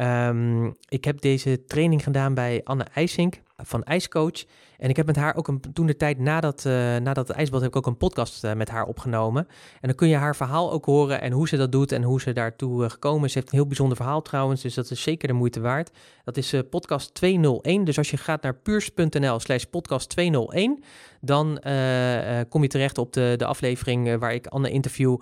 Um, 0.00 0.74
ik 0.88 1.04
heb 1.04 1.20
deze 1.20 1.64
training 1.64 2.02
gedaan 2.02 2.34
bij 2.34 2.60
Anne 2.64 2.86
IJsink 2.94 3.40
van 3.56 3.82
IJscoach. 3.82 4.44
En 4.78 4.88
ik 4.88 4.96
heb 4.96 5.06
met 5.06 5.16
haar 5.16 5.36
ook 5.36 5.48
een, 5.48 5.60
toen 5.72 5.86
de 5.86 5.96
tijd 5.96 6.18
nadat, 6.18 6.64
uh, 6.66 6.72
nadat 6.96 7.28
het 7.28 7.36
ijsbad 7.36 7.60
heb 7.60 7.70
ik 7.70 7.76
ook 7.76 7.86
een 7.86 7.96
podcast 7.96 8.44
uh, 8.44 8.52
met 8.52 8.68
haar 8.68 8.84
opgenomen. 8.84 9.46
En 9.80 9.88
dan 9.88 9.94
kun 9.94 10.08
je 10.08 10.16
haar 10.16 10.36
verhaal 10.36 10.72
ook 10.72 10.84
horen 10.84 11.20
en 11.20 11.32
hoe 11.32 11.48
ze 11.48 11.56
dat 11.56 11.72
doet 11.72 11.92
en 11.92 12.02
hoe 12.02 12.20
ze 12.20 12.32
daartoe 12.32 12.84
uh, 12.84 12.90
gekomen 12.90 13.24
is. 13.24 13.32
Ze 13.32 13.38
heeft 13.38 13.50
een 13.50 13.58
heel 13.58 13.66
bijzonder 13.66 13.96
verhaal 13.96 14.22
trouwens, 14.22 14.62
dus 14.62 14.74
dat 14.74 14.90
is 14.90 15.02
zeker 15.02 15.28
de 15.28 15.34
moeite 15.34 15.60
waard. 15.60 15.90
Dat 16.24 16.36
is 16.36 16.54
podcast 16.70 17.14
201. 17.14 17.84
Dus 17.84 17.98
als 17.98 18.10
je 18.10 18.16
gaat 18.16 18.42
naar 18.42 18.54
puurs.nl 18.54 19.40
slash 19.40 19.62
podcast 19.62 20.08
201, 20.08 20.82
dan 21.20 21.60
kom 22.48 22.62
je 22.62 22.68
terecht 22.68 22.98
op 22.98 23.12
de, 23.12 23.34
de 23.36 23.44
aflevering 23.44 24.18
waar 24.18 24.34
ik 24.34 24.46
Anne 24.46 24.70
interview 24.70 25.16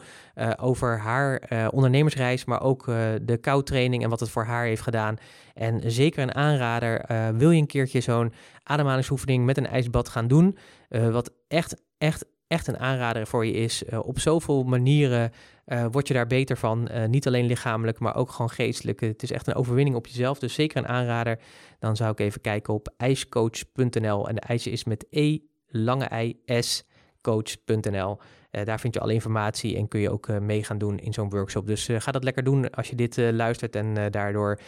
over 0.56 0.98
haar 0.98 1.42
ondernemersreis, 1.70 2.44
maar 2.44 2.62
ook 2.62 2.84
de 3.22 3.38
koudtraining 3.40 4.02
en 4.02 4.10
wat 4.10 4.20
het 4.20 4.30
voor 4.30 4.44
haar 4.44 4.64
heeft 4.64 4.82
gedaan. 4.82 5.16
En 5.54 5.80
zeker 5.92 6.22
een 6.22 6.34
aanrader, 6.34 7.04
wil 7.36 7.50
je 7.50 7.60
een 7.60 7.66
keertje 7.66 8.00
zo'n 8.00 8.32
ademhalingsoefening 8.62 9.43
met 9.44 9.56
een 9.56 9.66
ijsbad 9.66 10.08
gaan 10.08 10.28
doen. 10.28 10.56
Uh, 10.90 11.10
wat 11.10 11.32
echt, 11.48 11.82
echt, 11.98 12.24
echt 12.46 12.66
een 12.66 12.78
aanrader 12.78 13.26
voor 13.26 13.46
je 13.46 13.52
is. 13.52 13.82
Uh, 13.82 13.98
op 14.02 14.18
zoveel 14.18 14.62
manieren 14.62 15.30
uh, 15.66 15.86
word 15.90 16.08
je 16.08 16.14
daar 16.14 16.26
beter 16.26 16.56
van. 16.56 16.88
niet 17.08 17.26
alleen 17.26 17.46
lichamelijk, 17.46 17.98
maar 17.98 18.16
ook 18.16 18.30
gewoon 18.30 18.50
geestelijk. 18.50 19.00
Het 19.00 19.22
is 19.22 19.32
echt 19.32 19.46
een 19.46 19.54
overwinning 19.54 19.96
op 19.96 20.06
jezelf. 20.06 20.38
Dus 20.38 20.54
zeker 20.54 20.76
een 20.76 20.88
aanrader. 20.88 21.38
Dan 21.78 21.96
zou 21.96 22.10
ik 22.10 22.20
even 22.20 22.40
kijken 22.40 22.74
op 22.74 22.92
ijscoach.nl. 22.96 24.28
En 24.28 24.34
de 24.34 24.40
ijsje 24.40 24.70
is 24.70 24.84
met 24.84 25.06
E, 25.10 25.38
lange 25.66 26.22
I, 26.22 26.60
S, 26.60 26.84
coach.nl. 27.24 28.18
Uh, 28.50 28.64
daar 28.64 28.80
vind 28.80 28.94
je 28.94 29.00
alle 29.00 29.12
informatie 29.12 29.76
en 29.76 29.88
kun 29.88 30.00
je 30.00 30.10
ook 30.10 30.28
uh, 30.28 30.38
mee 30.38 30.64
gaan 30.64 30.78
doen 30.78 30.98
in 30.98 31.12
zo'n 31.12 31.30
workshop. 31.30 31.66
Dus 31.66 31.88
uh, 31.88 32.00
ga 32.00 32.12
dat 32.12 32.24
lekker 32.24 32.44
doen 32.44 32.70
als 32.70 32.88
je 32.88 32.96
dit 32.96 33.16
luistert 33.16 33.76
en 33.76 34.10
daardoor 34.10 34.60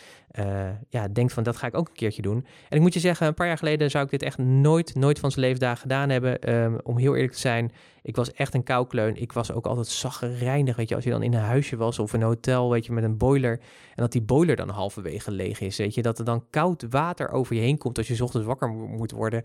ja, 0.88 1.08
denkt 1.08 1.32
van 1.32 1.42
dat 1.42 1.56
ga 1.56 1.66
ik 1.66 1.76
ook 1.76 1.88
een 1.88 1.94
keertje 1.94 2.22
doen. 2.22 2.46
En 2.68 2.76
ik 2.76 2.80
moet 2.80 2.94
je 2.94 3.00
zeggen, 3.00 3.26
een 3.26 3.34
paar 3.34 3.46
jaar 3.46 3.58
geleden 3.58 3.90
zou 3.90 4.04
ik 4.04 4.10
dit 4.10 4.22
echt 4.22 4.38
nooit, 4.38 4.94
nooit 4.94 5.18
van 5.18 5.30
zijn 5.30 5.46
leefdagen 5.46 5.78
gedaan 5.78 6.08
hebben. 6.08 6.54
Um, 6.54 6.78
om 6.82 6.98
heel 6.98 7.14
eerlijk 7.14 7.32
te 7.32 7.38
zijn, 7.38 7.72
ik 8.02 8.16
was 8.16 8.32
echt 8.32 8.54
een 8.54 8.62
koukleun. 8.62 9.16
Ik 9.16 9.32
was 9.32 9.52
ook 9.52 9.66
altijd 9.66 9.86
zaggerijnig, 9.86 10.76
weet 10.76 10.88
je. 10.88 10.94
Als 10.94 11.04
je 11.04 11.10
dan 11.10 11.22
in 11.22 11.34
een 11.34 11.40
huisje 11.40 11.76
was 11.76 11.98
of 11.98 12.12
een 12.12 12.22
hotel, 12.22 12.70
weet 12.70 12.86
je, 12.86 12.92
met 12.92 13.04
een 13.04 13.16
boiler. 13.16 13.60
En 13.94 14.02
dat 14.02 14.12
die 14.12 14.22
boiler 14.22 14.56
dan 14.56 14.68
halverwege 14.68 15.30
leeg 15.30 15.60
is, 15.60 15.76
weet 15.76 15.94
je. 15.94 16.02
Dat 16.02 16.18
er 16.18 16.24
dan 16.24 16.44
koud 16.50 16.86
water 16.90 17.30
over 17.30 17.54
je 17.54 17.60
heen 17.60 17.78
komt 17.78 17.98
als 17.98 18.08
je 18.08 18.22
ochtends 18.22 18.46
wakker 18.46 18.68
moet 18.68 19.10
worden. 19.10 19.42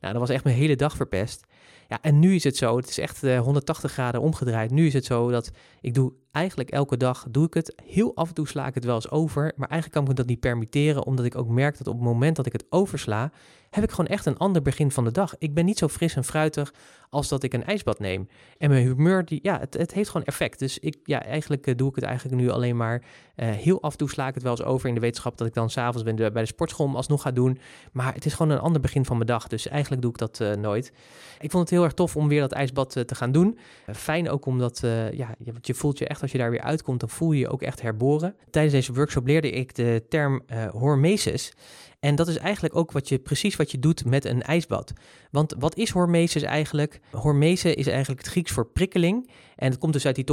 Nou, 0.00 0.12
dat 0.12 0.22
was 0.22 0.30
echt 0.30 0.44
mijn 0.44 0.56
hele 0.56 0.76
dag 0.76 0.96
verpest. 0.96 1.46
Ja, 1.90 1.98
en 2.02 2.18
nu 2.18 2.34
is 2.34 2.44
het 2.44 2.56
zo, 2.56 2.76
het 2.76 2.88
is 2.88 2.98
echt 2.98 3.22
uh, 3.22 3.40
180 3.40 3.92
graden 3.92 4.20
omgedraaid. 4.20 4.70
Nu 4.70 4.86
is 4.86 4.92
het 4.92 5.04
zo 5.04 5.30
dat 5.30 5.50
ik 5.80 5.94
doe 5.94 6.12
eigenlijk 6.30 6.70
elke 6.70 6.96
dag 6.96 7.26
doe 7.30 7.46
ik 7.46 7.54
het. 7.54 7.74
Heel 7.84 8.16
af 8.16 8.28
en 8.28 8.34
toe 8.34 8.48
sla 8.48 8.66
ik 8.66 8.74
het 8.74 8.84
wel 8.84 8.94
eens 8.94 9.10
over, 9.10 9.42
maar 9.56 9.68
eigenlijk 9.68 9.92
kan 9.92 10.02
ik 10.02 10.08
me 10.08 10.14
dat 10.14 10.26
niet 10.26 10.40
permitteren, 10.40 11.06
omdat 11.06 11.24
ik 11.24 11.36
ook 11.36 11.48
merk 11.48 11.78
dat 11.78 11.86
op 11.86 11.94
het 11.94 12.02
moment 12.02 12.36
dat 12.36 12.46
ik 12.46 12.52
het 12.52 12.66
oversla, 12.68 13.30
heb 13.70 13.84
ik 13.84 13.90
gewoon 13.90 14.06
echt 14.06 14.26
een 14.26 14.38
ander 14.38 14.62
begin 14.62 14.90
van 14.90 15.04
de 15.04 15.10
dag. 15.10 15.34
Ik 15.38 15.54
ben 15.54 15.64
niet 15.64 15.78
zo 15.78 15.88
fris 15.88 16.16
en 16.16 16.24
fruitig 16.24 16.72
als 17.10 17.28
dat 17.28 17.42
ik 17.42 17.54
een 17.54 17.64
ijsbad 17.64 17.98
neem. 17.98 18.28
En 18.58 18.70
mijn 18.70 18.84
humeur, 18.84 19.24
die, 19.24 19.38
ja, 19.42 19.58
het, 19.58 19.74
het 19.74 19.92
heeft 19.92 20.10
gewoon 20.10 20.26
effect. 20.26 20.58
Dus 20.58 20.78
ik, 20.78 20.96
ja, 21.04 21.22
eigenlijk 21.22 21.66
eh, 21.66 21.76
doe 21.76 21.88
ik 21.88 21.94
het 21.94 22.04
eigenlijk 22.04 22.36
nu 22.36 22.50
alleen 22.50 22.76
maar. 22.76 23.02
Uh, 23.36 23.50
heel 23.50 23.82
af 23.82 23.92
en 23.92 23.98
toe 23.98 24.10
sla 24.10 24.28
ik 24.28 24.34
het 24.34 24.42
wel 24.42 24.52
eens 24.52 24.62
over 24.62 24.88
in 24.88 24.94
de 24.94 25.00
wetenschap 25.00 25.38
dat 25.38 25.46
ik 25.46 25.54
dan 25.54 25.70
s'avonds 25.70 26.02
ben 26.02 26.16
bij 26.16 26.30
de 26.30 26.46
sportschool 26.46 26.96
alsnog 26.96 27.22
ga 27.22 27.30
doen. 27.30 27.58
Maar 27.92 28.14
het 28.14 28.24
is 28.24 28.34
gewoon 28.34 28.52
een 28.52 28.60
ander 28.60 28.80
begin 28.80 29.04
van 29.04 29.16
mijn 29.16 29.28
dag. 29.28 29.48
Dus 29.48 29.68
eigenlijk 29.68 30.02
doe 30.02 30.10
ik 30.10 30.18
dat 30.18 30.40
uh, 30.40 30.52
nooit. 30.52 30.92
Ik 31.40 31.50
vond 31.50 31.62
het 31.62 31.70
heel 31.70 31.84
erg 31.84 31.92
tof 31.92 32.16
om 32.16 32.28
weer 32.28 32.40
dat 32.40 32.52
ijsbad 32.52 32.90
te 32.90 33.14
gaan 33.14 33.32
doen. 33.32 33.58
fijn 33.92 34.30
ook 34.30 34.46
omdat, 34.46 34.78
ja, 35.12 35.34
je, 35.38 35.52
je 35.60 35.74
voelt 35.74 35.98
je 35.98 36.06
echt 36.06 36.19
als 36.22 36.32
je 36.32 36.38
daar 36.38 36.50
weer 36.50 36.60
uitkomt, 36.60 37.00
dan 37.00 37.08
voel 37.08 37.32
je 37.32 37.38
je 37.38 37.48
ook 37.48 37.62
echt 37.62 37.82
herboren. 37.82 38.36
Tijdens 38.50 38.74
deze 38.74 38.92
workshop 38.92 39.26
leerde 39.26 39.50
ik 39.50 39.74
de 39.74 40.04
term 40.08 40.42
hormesis. 40.72 41.52
En 42.00 42.14
dat 42.14 42.28
is 42.28 42.36
eigenlijk 42.36 42.76
ook 42.76 42.92
wat 42.92 43.08
je, 43.08 43.18
precies 43.18 43.56
wat 43.56 43.70
je 43.70 43.78
doet 43.78 44.04
met 44.04 44.24
een 44.24 44.42
ijsbad. 44.42 44.92
Want 45.30 45.54
wat 45.58 45.76
is 45.76 45.90
hormesis 45.90 46.42
eigenlijk? 46.42 47.00
Hormese 47.10 47.74
is 47.74 47.86
eigenlijk 47.86 48.20
het 48.20 48.30
Grieks 48.30 48.52
voor 48.52 48.66
prikkeling. 48.66 49.30
En 49.56 49.70
het 49.70 49.78
komt 49.78 49.92
dus 49.92 50.06
uit 50.06 50.14
die 50.14 50.24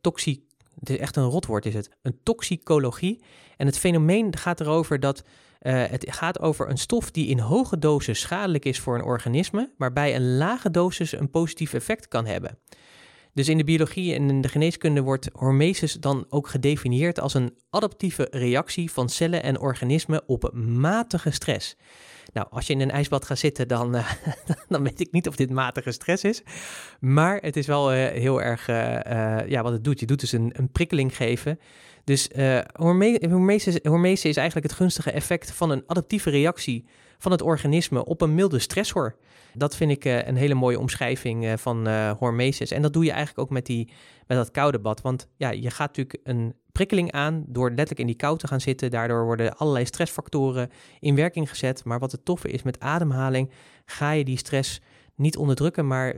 toxie, 0.00 0.46
het 0.78 0.90
is 0.90 0.96
echt 0.96 1.16
een 1.16 1.24
rotwoord 1.24 1.66
is 1.66 1.74
het, 1.74 1.90
een 2.02 2.18
toxicologie. 2.22 3.22
En 3.56 3.66
het 3.66 3.78
fenomeen 3.78 4.36
gaat 4.36 4.60
erover 4.60 5.00
dat 5.00 5.22
uh, 5.62 5.84
het 5.86 6.04
gaat 6.08 6.40
over 6.40 6.70
een 6.70 6.78
stof 6.78 7.10
die 7.10 7.26
in 7.26 7.38
hoge 7.38 7.78
dosis 7.78 8.20
schadelijk 8.20 8.64
is 8.64 8.80
voor 8.80 8.94
een 8.94 9.04
organisme, 9.04 9.70
maar 9.76 9.92
bij 9.92 10.14
een 10.14 10.36
lage 10.36 10.70
dosis 10.70 11.12
een 11.12 11.30
positief 11.30 11.74
effect 11.74 12.08
kan 12.08 12.26
hebben. 12.26 12.58
Dus 13.38 13.48
in 13.48 13.58
de 13.58 13.64
biologie 13.64 14.14
en 14.14 14.28
in 14.28 14.40
de 14.40 14.48
geneeskunde 14.48 15.00
wordt 15.00 15.28
hormesis 15.32 15.92
dan 15.92 16.26
ook 16.28 16.48
gedefinieerd 16.48 17.20
als 17.20 17.34
een 17.34 17.54
adaptieve 17.70 18.28
reactie 18.30 18.90
van 18.90 19.08
cellen 19.08 19.42
en 19.42 19.60
organismen 19.60 20.22
op 20.26 20.50
matige 20.54 21.30
stress. 21.30 21.76
Nou, 22.32 22.46
als 22.50 22.66
je 22.66 22.72
in 22.72 22.80
een 22.80 22.90
ijsbad 22.90 23.24
gaat 23.24 23.38
zitten, 23.38 23.68
dan, 23.68 23.96
uh, 23.96 24.10
dan 24.68 24.82
weet 24.82 25.00
ik 25.00 25.12
niet 25.12 25.28
of 25.28 25.36
dit 25.36 25.50
matige 25.50 25.92
stress 25.92 26.24
is. 26.24 26.42
Maar 27.00 27.38
het 27.40 27.56
is 27.56 27.66
wel 27.66 27.94
uh, 27.94 28.06
heel 28.06 28.42
erg, 28.42 28.68
uh, 28.68 29.48
ja, 29.48 29.62
wat 29.62 29.72
het 29.72 29.84
doet. 29.84 30.00
Je 30.00 30.06
doet 30.06 30.20
dus 30.20 30.32
een, 30.32 30.52
een 30.56 30.70
prikkeling 30.70 31.16
geven. 31.16 31.58
Dus 32.04 32.28
hormesis, 32.72 33.78
hormesis 33.82 34.24
is 34.24 34.36
eigenlijk 34.36 34.66
het 34.66 34.76
gunstige 34.76 35.10
effect 35.10 35.52
van 35.52 35.70
een 35.70 35.82
adaptieve 35.86 36.30
reactie 36.30 36.84
van 37.18 37.32
het 37.32 37.42
organisme 37.42 38.04
op 38.04 38.20
een 38.20 38.34
milde 38.34 38.58
stressor. 38.58 39.16
Dat 39.54 39.76
vind 39.76 39.90
ik 39.90 40.04
uh, 40.04 40.26
een 40.26 40.36
hele 40.36 40.54
mooie 40.54 40.78
omschrijving 40.78 41.44
uh, 41.44 41.52
van 41.56 41.88
uh, 41.88 42.10
hormesis. 42.10 42.70
En 42.70 42.82
dat 42.82 42.92
doe 42.92 43.04
je 43.04 43.10
eigenlijk 43.10 43.38
ook 43.38 43.50
met, 43.50 43.66
die, 43.66 43.92
met 44.26 44.36
dat 44.36 44.50
koude 44.50 44.78
bad. 44.78 45.00
Want 45.00 45.28
ja, 45.36 45.50
je 45.50 45.70
gaat 45.70 45.96
natuurlijk 45.96 46.18
een 46.22 46.54
prikkeling 46.72 47.12
aan 47.12 47.44
door 47.46 47.68
letterlijk 47.68 48.00
in 48.00 48.06
die 48.06 48.16
kou 48.16 48.38
te 48.38 48.46
gaan 48.46 48.60
zitten. 48.60 48.90
Daardoor 48.90 49.24
worden 49.24 49.56
allerlei 49.56 49.84
stressfactoren 49.84 50.70
in 51.00 51.14
werking 51.14 51.48
gezet. 51.48 51.84
Maar 51.84 51.98
wat 51.98 52.12
het 52.12 52.24
toffe 52.24 52.50
is 52.50 52.62
met 52.62 52.80
ademhaling, 52.80 53.50
ga 53.84 54.10
je 54.10 54.24
die 54.24 54.38
stress 54.38 54.80
niet 55.14 55.36
onderdrukken, 55.36 55.86
maar 55.86 56.14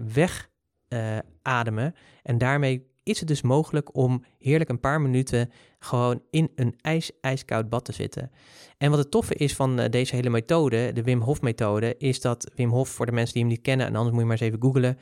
wegademen. 0.88 1.94
en 2.22 2.38
daarmee 2.38 2.89
is 3.02 3.18
het 3.18 3.28
dus 3.28 3.42
mogelijk 3.42 3.96
om 3.96 4.24
heerlijk 4.38 4.70
een 4.70 4.80
paar 4.80 5.00
minuten 5.00 5.50
gewoon 5.78 6.22
in 6.30 6.50
een 6.54 6.74
ijs, 6.80 7.10
ijskoud 7.20 7.68
bad 7.68 7.84
te 7.84 7.92
zitten. 7.92 8.30
En 8.78 8.90
wat 8.90 8.98
het 8.98 9.10
toffe 9.10 9.34
is 9.34 9.54
van 9.54 9.78
eh, 9.78 9.90
deze 9.90 10.14
hele 10.14 10.30
methode, 10.30 10.92
de 10.92 11.02
Wim 11.02 11.20
Hof 11.20 11.40
methode, 11.40 11.94
is 11.98 12.20
dat 12.20 12.50
Wim 12.54 12.70
Hof, 12.70 12.88
voor 12.88 13.06
de 13.06 13.12
mensen 13.12 13.34
die 13.34 13.42
hem 13.42 13.52
niet 13.52 13.60
kennen, 13.60 13.86
en 13.86 13.94
anders 13.94 14.10
moet 14.10 14.20
je 14.20 14.26
maar 14.26 14.40
eens 14.40 14.48
even 14.48 14.62
googlen, 14.62 14.98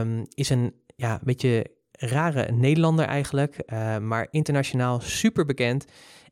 um, 0.00 0.26
is 0.34 0.50
een 0.50 0.74
ja, 0.96 1.20
beetje 1.24 1.66
rare 1.90 2.52
Nederlander 2.52 3.04
eigenlijk, 3.04 3.62
uh, 3.66 3.98
maar 3.98 4.28
internationaal 4.30 5.00
super 5.00 5.44
bekend. 5.44 5.84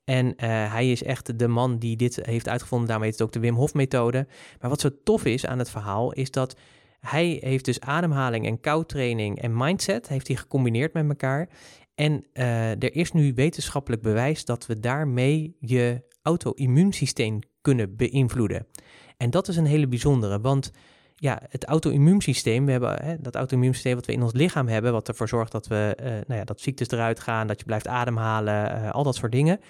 En 0.04 0.26
uh, 0.26 0.32
hij 0.73 0.90
is 0.90 1.02
echt 1.02 1.38
de 1.38 1.49
man 1.49 1.78
die 1.78 1.97
dit 1.97 2.18
heeft 2.23 2.49
uitgevonden. 2.49 2.88
Daarmee 2.88 3.09
is 3.09 3.18
het 3.18 3.26
ook 3.26 3.32
de 3.32 3.40
Wim 3.40 3.54
Hof 3.54 3.75
methode. 3.75 4.26
Maar 4.61 4.70
wat 4.70 4.80
zo 4.80 4.88
tof 5.04 5.25
is 5.25 5.47
aan 5.47 5.59
het 5.59 5.70
verhaal, 5.70 6.12
is 6.12 6.30
dat 6.30 6.56
hij 7.00 7.38
heeft 7.40 7.64
dus 7.64 7.80
ademhaling 7.80 8.47
en 8.47 8.61
koudtraining 8.61 9.40
en 9.40 9.57
mindset 9.57 10.09
heeft 10.09 10.26
hij 10.26 10.37
gecombineerd 10.37 10.92
met 10.92 11.09
elkaar. 11.09 11.49
En 11.95 12.25
uh, 12.33 12.71
er 12.71 12.95
is 12.95 13.12
nu 13.12 13.35
wetenschappelijk 13.35 14.02
bewijs 14.02 14.45
dat 14.45 14.66
we 14.66 14.80
daarmee 14.80 15.57
je 15.59 16.02
auto-immuunsysteem 16.23 17.38
kunnen 17.61 17.97
beïnvloeden. 17.97 18.66
En 19.16 19.30
dat 19.30 19.49
is 19.49 19.57
een 19.57 19.66
hele 19.66 19.88
bijzondere, 19.88 20.40
want 20.40 20.73
ja, 21.14 21.42
het 21.49 21.64
auto-immuunsysteem, 21.64 22.64
we 22.64 22.71
hebben 22.71 23.04
hè, 23.04 23.16
dat 23.21 23.35
auto-immuunsysteem 23.35 23.95
wat 23.95 24.07
we 24.07 24.12
in 24.12 24.23
ons 24.23 24.33
lichaam 24.33 24.69
hebben, 24.69 24.92
wat 24.92 25.09
ervoor 25.09 25.28
zorgt 25.28 25.52
dat 25.52 25.66
we, 25.66 25.97
uh, 26.00 26.07
nou 26.07 26.35
ja, 26.35 26.45
dat 26.45 26.61
ziektes 26.61 26.88
eruit 26.88 27.21
gaan, 27.21 27.47
dat 27.47 27.59
je 27.59 27.64
blijft 27.64 27.87
ademhalen, 27.87 28.83
uh, 28.83 28.90
al 28.90 29.02
dat 29.02 29.14
soort 29.14 29.33
dingen. 29.33 29.61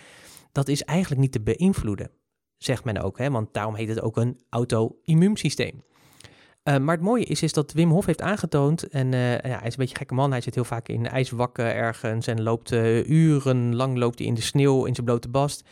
Dat 0.52 0.68
is 0.68 0.82
eigenlijk 0.82 1.20
niet 1.20 1.32
te 1.32 1.40
beïnvloeden, 1.40 2.10
zegt 2.56 2.84
men 2.84 2.98
ook, 2.98 3.18
hè, 3.18 3.30
want 3.30 3.54
daarom 3.54 3.74
heet 3.74 3.88
het 3.88 4.00
ook 4.00 4.16
een 4.16 4.40
auto-immuunsysteem. 4.48 5.82
Uh, 6.64 6.76
maar 6.76 6.94
het 6.94 7.04
mooie 7.04 7.24
is, 7.24 7.42
is 7.42 7.52
dat 7.52 7.72
Wim 7.72 7.90
Hof 7.90 8.06
heeft 8.06 8.22
aangetoond, 8.22 8.88
en 8.88 9.12
uh, 9.12 9.32
ja, 9.32 9.40
hij 9.40 9.66
is 9.66 9.72
een 9.72 9.76
beetje 9.76 9.82
een 9.82 9.96
gekke 9.96 10.14
man, 10.14 10.30
hij 10.30 10.40
zit 10.40 10.54
heel 10.54 10.64
vaak 10.64 10.88
in 10.88 11.06
ijswakken 11.06 11.74
ergens 11.74 12.26
en 12.26 12.42
loopt 12.42 12.72
uh, 12.72 13.08
urenlang 13.08 13.96
loopt 13.96 14.18
hij 14.18 14.28
in 14.28 14.34
de 14.34 14.40
sneeuw 14.40 14.84
in 14.84 14.94
zijn 14.94 15.06
blote 15.06 15.28
bast. 15.28 15.68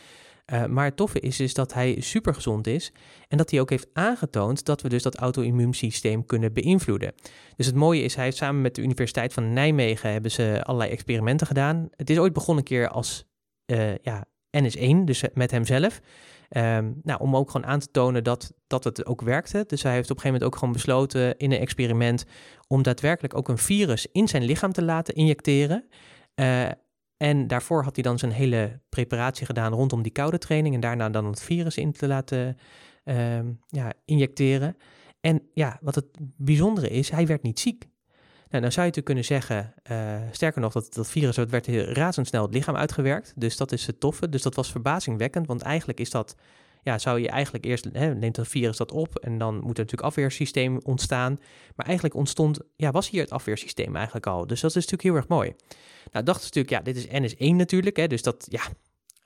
maar 0.67 0.85
het 0.85 0.95
toffe 0.95 1.19
is, 1.19 1.39
is 1.39 1.53
dat 1.53 1.73
hij 1.73 1.95
super 1.99 2.33
gezond 2.33 2.67
is 2.67 2.91
en 3.27 3.37
dat 3.37 3.51
hij 3.51 3.59
ook 3.59 3.69
heeft 3.69 3.87
aangetoond 3.93 4.65
dat 4.65 4.81
we 4.81 4.89
dus 4.89 5.03
dat 5.03 5.15
auto-immuunsysteem 5.15 6.25
kunnen 6.25 6.53
beïnvloeden. 6.53 7.13
Dus 7.55 7.65
het 7.65 7.75
mooie 7.75 8.03
is, 8.03 8.15
hij 8.15 8.23
heeft 8.23 8.37
samen 8.37 8.61
met 8.61 8.75
de 8.75 8.81
Universiteit 8.81 9.33
van 9.33 9.53
Nijmegen 9.53 10.11
hebben 10.11 10.31
ze 10.31 10.61
allerlei 10.63 10.91
experimenten 10.91 11.47
gedaan. 11.47 11.89
Het 11.95 12.09
is 12.09 12.17
ooit 12.17 12.33
begonnen 12.33 12.57
een 12.57 12.69
keer 12.69 12.89
als 12.89 13.25
ja, 14.01 14.25
NS1, 14.57 15.03
dus 15.05 15.23
met 15.33 15.51
hemzelf. 15.51 16.01
Um, 16.57 16.99
nou, 17.03 17.19
om 17.19 17.35
ook 17.35 17.51
gewoon 17.51 17.67
aan 17.67 17.79
te 17.79 17.91
tonen 17.91 18.23
dat, 18.23 18.53
dat 18.67 18.83
het 18.83 19.05
ook 19.05 19.21
werkte. 19.21 19.63
Dus 19.67 19.83
hij 19.83 19.93
heeft 19.93 20.11
op 20.11 20.15
een 20.15 20.21
gegeven 20.21 20.39
moment 20.41 20.43
ook 20.43 20.59
gewoon 20.59 20.73
besloten 20.73 21.37
in 21.37 21.51
een 21.51 21.59
experiment 21.59 22.25
om 22.67 22.83
daadwerkelijk 22.83 23.33
ook 23.33 23.47
een 23.47 23.57
virus 23.57 24.07
in 24.11 24.27
zijn 24.27 24.43
lichaam 24.43 24.71
te 24.71 24.83
laten 24.83 25.15
injecteren. 25.15 25.87
Uh, 26.35 26.67
en 27.17 27.47
daarvoor 27.47 27.83
had 27.83 27.95
hij 27.95 28.03
dan 28.03 28.19
zijn 28.19 28.31
hele 28.31 28.81
preparatie 28.89 29.45
gedaan 29.45 29.73
rondom 29.73 30.01
die 30.01 30.11
koude 30.11 30.37
training 30.37 30.75
en 30.75 30.81
daarna 30.81 31.09
dan 31.09 31.25
het 31.25 31.41
virus 31.41 31.77
in 31.77 31.91
te 31.91 32.07
laten 32.07 32.57
uh, 33.05 33.39
ja, 33.67 33.93
injecteren. 34.05 34.77
En 35.21 35.41
ja, 35.53 35.77
wat 35.81 35.95
het 35.95 36.05
bijzondere 36.37 36.89
is, 36.89 37.09
hij 37.09 37.27
werd 37.27 37.41
niet 37.41 37.59
ziek. 37.59 37.88
Nou, 38.49 38.63
dan 38.63 38.71
zou 38.71 38.85
je 38.85 38.91
natuurlijk 38.91 39.05
kunnen 39.05 39.25
zeggen, 39.25 39.73
uh, 39.91 40.31
sterker 40.31 40.61
nog, 40.61 40.73
dat, 40.73 40.93
dat 40.93 41.09
virus 41.09 41.35
dat 41.35 41.49
werd 41.49 41.67
razendsnel 41.67 42.41
het 42.41 42.53
lichaam 42.53 42.75
uitgewerkt. 42.75 43.33
Dus 43.35 43.57
dat 43.57 43.71
is 43.71 43.87
het 43.87 43.99
toffe. 43.99 44.29
Dus 44.29 44.41
dat 44.41 44.55
was 44.55 44.71
verbazingwekkend, 44.71 45.47
want 45.47 45.61
eigenlijk 45.61 45.99
is 45.99 46.09
dat, 46.09 46.35
ja, 46.83 46.97
zou 46.97 47.19
je 47.19 47.29
eigenlijk 47.29 47.65
eerst, 47.65 47.87
hè, 47.93 48.15
neemt 48.15 48.35
dat 48.35 48.47
virus 48.47 48.77
dat 48.77 48.91
op 48.91 49.15
en 49.15 49.37
dan 49.37 49.53
moet 49.53 49.77
er 49.77 49.83
natuurlijk 49.83 50.01
afweersysteem 50.01 50.79
ontstaan. 50.83 51.39
Maar 51.75 51.85
eigenlijk 51.85 52.15
ontstond, 52.15 52.59
ja, 52.75 52.91
was 52.91 53.09
hier 53.09 53.21
het 53.21 53.31
afweersysteem 53.31 53.95
eigenlijk 53.95 54.27
al. 54.27 54.47
Dus 54.47 54.61
dat 54.61 54.69
is 54.69 54.75
natuurlijk 54.75 55.03
heel 55.03 55.15
erg 55.15 55.27
mooi. 55.27 55.55
Nou, 56.11 56.25
dachten 56.25 56.47
ze 56.47 56.59
natuurlijk, 56.59 56.69
ja, 56.69 56.93
dit 56.93 56.95
is 56.95 57.33
NS1 57.33 57.55
natuurlijk, 57.55 57.97
hè, 57.97 58.07
dus 58.07 58.21
dat, 58.21 58.47
ja, 58.49 58.61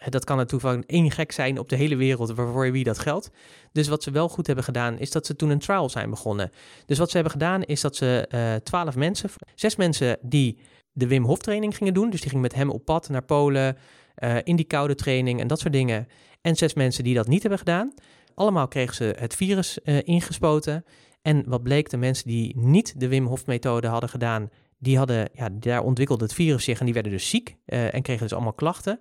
dat 0.10 0.24
kan 0.24 0.38
natuurlijk 0.38 0.84
één 0.90 1.12
gek 1.12 1.32
zijn 1.32 1.60
op 1.60 1.70
de 1.70 1.76
hele 1.76 1.96
wereld 1.96 2.32
waarvoor 2.34 2.72
wie 2.72 2.84
dat 2.84 3.00
geldt. 3.00 3.30
Dus 3.72 3.88
wat 3.88 4.04
ze 4.04 4.12
wel 4.12 4.30
goed 4.30 4.46
hebben 4.46 4.66
gedaan, 4.66 5.00
is 5.00 5.12
dat 5.12 5.26
ze 5.26 5.36
toen 5.36 5.50
een 5.50 5.60
trial 5.60 5.90
zijn 5.90 6.10
begonnen. 6.10 6.52
Dus 6.86 6.98
wat 6.98 7.08
ze 7.08 7.14
hebben 7.14 7.32
gedaan, 7.34 7.64
is 7.64 7.82
dat 7.82 7.96
ze 7.96 8.28
uh, 8.30 8.56
twaalf 8.56 8.96
mensen, 8.96 9.30
zes 9.56 9.76
mensen 9.76 10.18
die 10.22 10.58
de 10.92 11.08
Wim 11.08 11.24
Hof 11.24 11.40
training 11.40 11.78
gingen 11.78 11.94
doen. 11.94 12.10
Dus 12.10 12.20
die 12.20 12.30
gingen 12.30 12.44
met 12.44 12.56
hem 12.56 12.70
op 12.70 12.86
pad 12.86 13.10
naar 13.10 13.24
Polen, 13.24 13.78
uh, 14.18 14.36
in 14.44 14.56
die 14.56 14.66
koude 14.66 14.96
training 14.96 15.40
en 15.40 15.48
dat 15.48 15.60
soort 15.60 15.74
dingen. 15.74 16.08
En 16.42 16.56
zes 16.56 16.74
mensen 16.74 17.04
die 17.04 17.16
dat 17.16 17.28
niet 17.28 17.42
hebben 17.42 17.60
gedaan. 17.60 17.94
Allemaal 18.36 18.68
kregen 18.68 18.96
ze 18.96 19.16
het 19.18 19.36
virus 19.36 19.78
ingespoten. 20.04 20.86
En 21.22 21.44
wat 21.48 21.64
bleek, 21.64 21.90
de 21.90 21.98
mensen 21.98 22.28
die 22.28 22.58
niet 22.58 23.00
de 23.00 23.08
Wim 23.08 23.26
Hof 23.26 23.46
methode 23.46 23.88
hadden 23.88 24.10
gedaan, 24.10 24.50
die 24.80 24.98
hadden, 24.98 25.30
ja, 25.34 25.50
daar 25.52 25.84
ontwikkelde 25.84 26.24
het 26.24 26.34
virus 26.34 26.64
zich 26.64 26.80
en 26.80 26.86
die 26.86 26.94
werden 26.94 27.12
dus 27.12 27.30
ziek 27.30 27.56
en 27.66 28.02
kregen 28.02 28.24
dus 28.24 28.34
allemaal 28.34 28.54
klachten. 28.54 29.00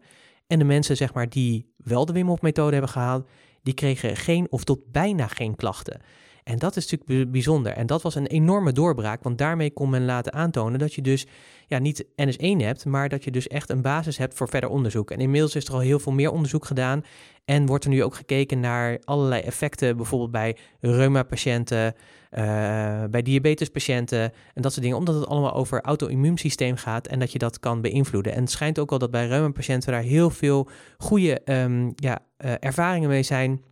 En 0.53 0.59
de 0.59 0.65
mensen 0.65 0.97
zeg 0.97 1.15
maar, 1.15 1.29
die 1.29 1.73
wel 1.77 2.05
de 2.05 2.13
Wim 2.13 2.27
Hof 2.27 2.41
methode 2.41 2.73
hebben 2.73 2.91
gehaald, 2.91 3.29
die 3.63 3.75
kregen 3.75 4.17
geen 4.17 4.47
of 4.51 4.65
tot 4.65 4.93
bijna 4.93 5.27
geen 5.27 5.57
klachten. 5.57 6.01
En 6.45 6.59
dat 6.59 6.77
is 6.77 6.91
natuurlijk 6.91 7.31
bijzonder. 7.31 7.73
En 7.73 7.87
dat 7.87 8.03
was 8.03 8.15
een 8.15 8.27
enorme 8.27 8.73
doorbraak, 8.73 9.23
want 9.23 9.39
daarmee 9.39 9.71
kon 9.71 9.91
men 9.91 10.05
laten 10.05 10.33
aantonen 10.33 10.79
dat 10.79 10.95
je 10.95 11.03
dus 11.03 11.27
ja, 11.67 11.79
niet 11.79 12.05
NS1 12.05 12.57
hebt, 12.57 12.85
maar 12.85 13.09
dat 13.09 13.25
je 13.25 13.31
dus 13.31 13.49
echt 13.49 13.71
een 13.71 13.83
basis 13.83 14.19
hebt 14.19 14.35
voor 14.35 14.49
verder 14.49 14.71
onderzoek. 14.71 15.11
En 15.11 15.19
inmiddels 15.19 15.55
is 15.55 15.67
er 15.67 15.75
al 15.75 15.81
heel 15.81 15.99
veel 15.99 16.13
meer 16.13 16.31
onderzoek 16.31 16.65
gedaan 16.65 17.05
en 17.45 17.67
wordt 17.67 17.85
er 17.85 17.91
nu 17.91 18.03
ook 18.03 18.15
gekeken 18.15 18.61
naar 18.61 19.01
allerlei 19.05 19.43
effecten, 19.43 19.97
bijvoorbeeld 19.97 20.31
bij 20.31 20.57
reuma-patiënten, 20.81 21.95
uh, 22.31 23.05
bij 23.11 23.23
diabetespatiënten 23.23 24.21
en 24.55 24.63
dat 24.63 24.73
soort 24.73 24.83
dingen, 24.83 24.99
omdat 24.99 25.15
het 25.15 25.27
allemaal 25.27 25.55
over 25.55 25.81
auto-immuunsysteem 25.81 26.77
gaat 26.77 27.07
en 27.07 27.19
dat 27.19 27.33
je 27.33 27.39
dat 27.39 27.59
kan 27.59 27.81
beïnvloeden. 27.81 28.33
En 28.33 28.41
het 28.41 28.51
schijnt 28.51 28.79
ook 28.79 28.93
al 28.93 28.99
dat 28.99 29.11
bij 29.11 29.27
reuma-patiënten 29.27 29.93
daar 29.93 30.03
heel 30.03 30.31
veel 30.31 30.69
goede 30.99 31.41
um, 31.45 31.93
ja, 31.97 32.19
uh, 32.45 32.53
ervaringen 32.61 33.09
mee 33.09 33.23
zijn. 33.23 33.63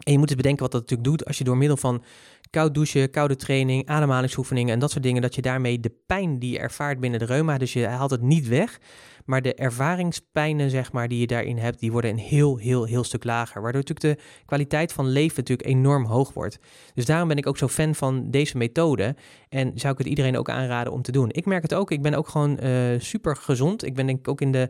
En 0.00 0.12
je 0.12 0.18
moet 0.18 0.28
eens 0.28 0.36
bedenken 0.36 0.62
wat 0.62 0.72
dat 0.72 0.80
natuurlijk 0.80 1.08
doet 1.08 1.26
als 1.26 1.38
je 1.38 1.44
door 1.44 1.56
middel 1.56 1.76
van 1.76 2.02
koud 2.50 2.74
douchen, 2.74 3.10
koude 3.10 3.36
training, 3.36 3.88
ademhalingsoefeningen 3.88 4.74
en 4.74 4.78
dat 4.78 4.90
soort 4.90 5.02
dingen, 5.02 5.22
dat 5.22 5.34
je 5.34 5.42
daarmee 5.42 5.80
de 5.80 5.92
pijn 6.06 6.38
die 6.38 6.52
je 6.52 6.58
ervaart 6.58 7.00
binnen 7.00 7.18
de 7.18 7.24
reuma, 7.24 7.58
dus 7.58 7.72
je 7.72 7.86
haalt 7.86 8.10
het 8.10 8.22
niet 8.22 8.48
weg, 8.48 8.78
maar 9.24 9.42
de 9.42 9.54
ervaringspijnen, 9.54 10.70
zeg 10.70 10.92
maar, 10.92 11.08
die 11.08 11.20
je 11.20 11.26
daarin 11.26 11.58
hebt, 11.58 11.80
die 11.80 11.92
worden 11.92 12.10
een 12.10 12.18
heel, 12.18 12.56
heel, 12.56 12.84
heel 12.84 13.04
stuk 13.04 13.24
lager. 13.24 13.62
Waardoor 13.62 13.82
natuurlijk 13.86 14.18
de 14.18 14.24
kwaliteit 14.46 14.92
van 14.92 15.08
leven 15.08 15.36
natuurlijk 15.36 15.68
enorm 15.68 16.04
hoog 16.04 16.32
wordt. 16.32 16.58
Dus 16.94 17.04
daarom 17.04 17.28
ben 17.28 17.36
ik 17.36 17.46
ook 17.46 17.58
zo 17.58 17.68
fan 17.68 17.94
van 17.94 18.30
deze 18.30 18.56
methode. 18.56 19.16
En 19.48 19.72
zou 19.74 19.92
ik 19.92 19.98
het 19.98 20.08
iedereen 20.08 20.38
ook 20.38 20.50
aanraden 20.50 20.92
om 20.92 21.02
te 21.02 21.12
doen. 21.12 21.30
Ik 21.30 21.46
merk 21.46 21.62
het 21.62 21.74
ook. 21.74 21.90
Ik 21.90 22.02
ben 22.02 22.14
ook 22.14 22.28
gewoon 22.28 22.58
uh, 22.62 23.00
super 23.00 23.36
gezond. 23.36 23.84
Ik 23.84 23.94
ben 23.94 24.06
denk 24.06 24.18
ik 24.18 24.28
ook 24.28 24.40
in 24.40 24.52
de 24.52 24.68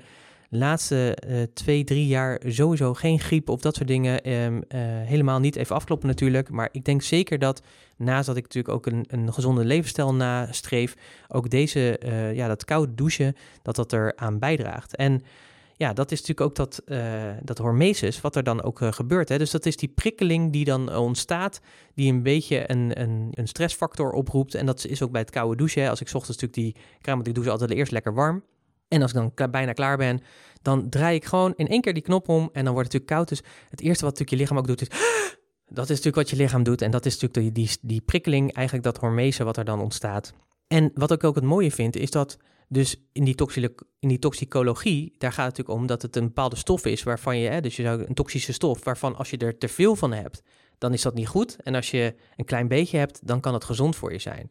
laatste 0.52 1.16
uh, 1.26 1.42
twee, 1.54 1.85
drie 1.85 2.07
jaar 2.07 2.40
sowieso 2.47 2.95
geen 2.95 3.21
griep 3.21 3.49
of 3.49 3.61
dat 3.61 3.75
soort 3.75 3.88
dingen. 3.88 4.33
Um, 4.33 4.54
uh, 4.54 4.62
helemaal 4.83 5.38
niet. 5.38 5.57
Even 5.57 5.76
afkloppen 5.76 6.09
natuurlijk. 6.09 6.50
Maar 6.50 6.69
ik 6.73 6.85
denk 6.85 7.02
zeker 7.02 7.38
dat 7.38 7.62
naast 7.97 8.26
dat 8.26 8.37
ik 8.37 8.42
natuurlijk 8.42 8.75
ook 8.75 8.87
een, 8.87 9.04
een 9.09 9.33
gezonde 9.33 9.64
levensstijl 9.64 10.14
nastreef, 10.14 10.95
ook 11.28 11.50
deze, 11.50 12.00
uh, 12.04 12.35
ja, 12.35 12.49
dat 12.49 12.64
koude 12.64 12.95
douchen, 12.95 13.37
dat 13.62 13.76
dat 13.76 13.92
er 13.92 14.12
aan 14.16 14.38
bijdraagt. 14.38 14.97
En 14.97 15.23
ja, 15.76 15.92
dat 15.92 16.12
is 16.12 16.21
natuurlijk 16.21 16.49
ook 16.49 16.57
dat, 16.57 16.83
dat 17.42 17.59
hormesis, 17.59 18.21
wat 18.21 18.37
er 18.37 18.42
dan 18.42 18.62
ook 18.62 18.80
gebeurt. 18.83 19.28
Hè? 19.28 19.38
Dus 19.38 19.50
dat 19.50 19.66
is 19.66 19.76
die 19.76 19.88
prikkeling 19.88 20.52
die 20.52 20.64
dan 20.64 20.95
ontstaat, 20.95 21.61
die 21.95 22.12
een 22.12 22.23
beetje 22.23 22.71
een, 22.71 23.00
een, 23.00 23.28
een 23.30 23.49
stressfactor 23.49 24.12
oproept. 24.12 24.54
En 24.54 24.66
dat 24.66 24.85
is 24.85 25.02
ook 25.02 25.11
bij 25.11 25.21
het 25.21 25.30
koude 25.30 25.57
douchen. 25.57 25.88
Als 25.88 26.00
ik 26.00 26.07
ochtends 26.07 26.40
natuurlijk 26.40 26.75
die 26.75 26.83
kraan, 27.00 27.25
ik 27.25 27.35
douche 27.35 27.50
altijd 27.50 27.71
eerst 27.71 27.92
lekker 27.92 28.14
warm. 28.14 28.42
En 28.90 29.02
als 29.02 29.12
ik 29.12 29.30
dan 29.35 29.50
bijna 29.50 29.73
klaar 29.73 29.97
ben, 29.97 30.20
dan 30.62 30.88
draai 30.88 31.16
ik 31.16 31.25
gewoon 31.25 31.52
in 31.56 31.68
één 31.68 31.80
keer 31.80 31.94
die 31.94 32.02
knop 32.02 32.28
om 32.28 32.50
en 32.52 32.64
dan 32.64 32.75
wordt 32.75 32.92
het 32.92 33.00
natuurlijk 33.00 33.06
koud. 33.06 33.28
Dus 33.28 33.42
het 33.70 33.80
eerste 33.80 34.04
wat 34.04 34.18
natuurlijk 34.18 34.30
je 34.30 34.37
lichaam 34.37 34.59
ook 34.59 34.66
doet 34.66 34.80
is... 34.80 34.88
Dat 35.73 35.85
is 35.85 35.88
natuurlijk 35.88 36.16
wat 36.16 36.30
je 36.30 36.37
lichaam 36.37 36.62
doet 36.62 36.82
en 36.82 36.90
dat 36.90 37.06
is 37.06 37.18
natuurlijk 37.18 37.54
die, 37.54 37.66
die, 37.66 37.76
die 37.80 38.00
prikkeling, 38.00 38.52
eigenlijk 38.52 38.87
dat 38.87 38.99
hormese 38.99 39.44
wat 39.44 39.56
er 39.56 39.64
dan 39.64 39.80
ontstaat. 39.80 40.32
En 40.66 40.90
wat 40.94 41.11
ik 41.11 41.25
ook 41.25 41.35
het 41.35 41.44
mooie 41.44 41.70
vind, 41.70 41.97
is 41.97 42.11
dat 42.11 42.38
dus 42.68 42.97
in 43.12 43.25
die, 43.25 43.35
in 43.99 44.09
die 44.09 44.18
toxicologie, 44.18 45.14
daar 45.18 45.32
gaat 45.32 45.47
het 45.47 45.56
natuurlijk 45.56 45.78
om 45.80 45.87
dat 45.87 46.02
het 46.02 46.16
een 46.16 46.25
bepaalde 46.25 46.56
stof 46.56 46.85
is 46.85 47.02
waarvan 47.02 47.38
je, 47.38 47.49
hè, 47.49 47.61
dus 47.61 47.76
je 47.76 47.82
zou 47.82 48.04
een 48.04 48.14
toxische 48.14 48.52
stof, 48.52 48.85
waarvan 48.85 49.16
als 49.16 49.30
je 49.30 49.37
er 49.37 49.59
te 49.59 49.68
veel 49.68 49.97
van 49.97 50.12
hebt, 50.12 50.42
dan 50.78 50.92
is 50.92 51.02
dat 51.02 51.14
niet 51.14 51.28
goed. 51.28 51.56
En 51.62 51.75
als 51.75 51.90
je 51.90 52.14
een 52.37 52.44
klein 52.44 52.68
beetje 52.68 52.99
hebt, 52.99 53.26
dan 53.26 53.40
kan 53.40 53.54
het 53.54 53.64
gezond 53.64 53.97
voor 53.97 54.12
je 54.12 54.18
zijn. 54.18 54.50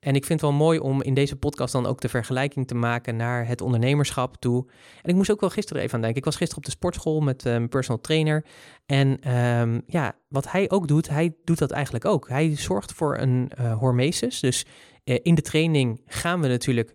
En 0.00 0.14
ik 0.14 0.24
vind 0.24 0.40
het 0.40 0.50
wel 0.50 0.58
mooi 0.58 0.78
om 0.78 1.02
in 1.02 1.14
deze 1.14 1.36
podcast 1.36 1.72
dan 1.72 1.86
ook 1.86 2.00
de 2.00 2.08
vergelijking 2.08 2.66
te 2.66 2.74
maken 2.74 3.16
naar 3.16 3.46
het 3.46 3.60
ondernemerschap 3.60 4.36
toe. 4.36 4.66
En 5.02 5.10
ik 5.10 5.14
moest 5.14 5.30
ook 5.30 5.40
wel 5.40 5.50
gisteren 5.50 5.82
even 5.82 5.94
aan 5.94 6.00
denken. 6.00 6.18
Ik 6.18 6.24
was 6.24 6.36
gisteren 6.36 6.62
op 6.62 6.70
de 6.70 6.76
sportschool 6.76 7.20
met 7.20 7.44
uh, 7.46 7.52
mijn 7.52 7.68
personal 7.68 8.00
trainer. 8.00 8.44
En 8.86 9.36
um, 9.36 9.82
ja, 9.86 10.16
wat 10.28 10.50
hij 10.50 10.70
ook 10.70 10.88
doet, 10.88 11.08
hij 11.08 11.34
doet 11.44 11.58
dat 11.58 11.70
eigenlijk 11.70 12.04
ook. 12.04 12.28
Hij 12.28 12.56
zorgt 12.56 12.92
voor 12.92 13.18
een 13.18 13.50
uh, 13.60 13.78
hormesis. 13.78 14.40
Dus 14.40 14.66
uh, 15.04 15.18
in 15.22 15.34
de 15.34 15.42
training 15.42 16.02
gaan 16.06 16.40
we 16.40 16.48
natuurlijk 16.48 16.94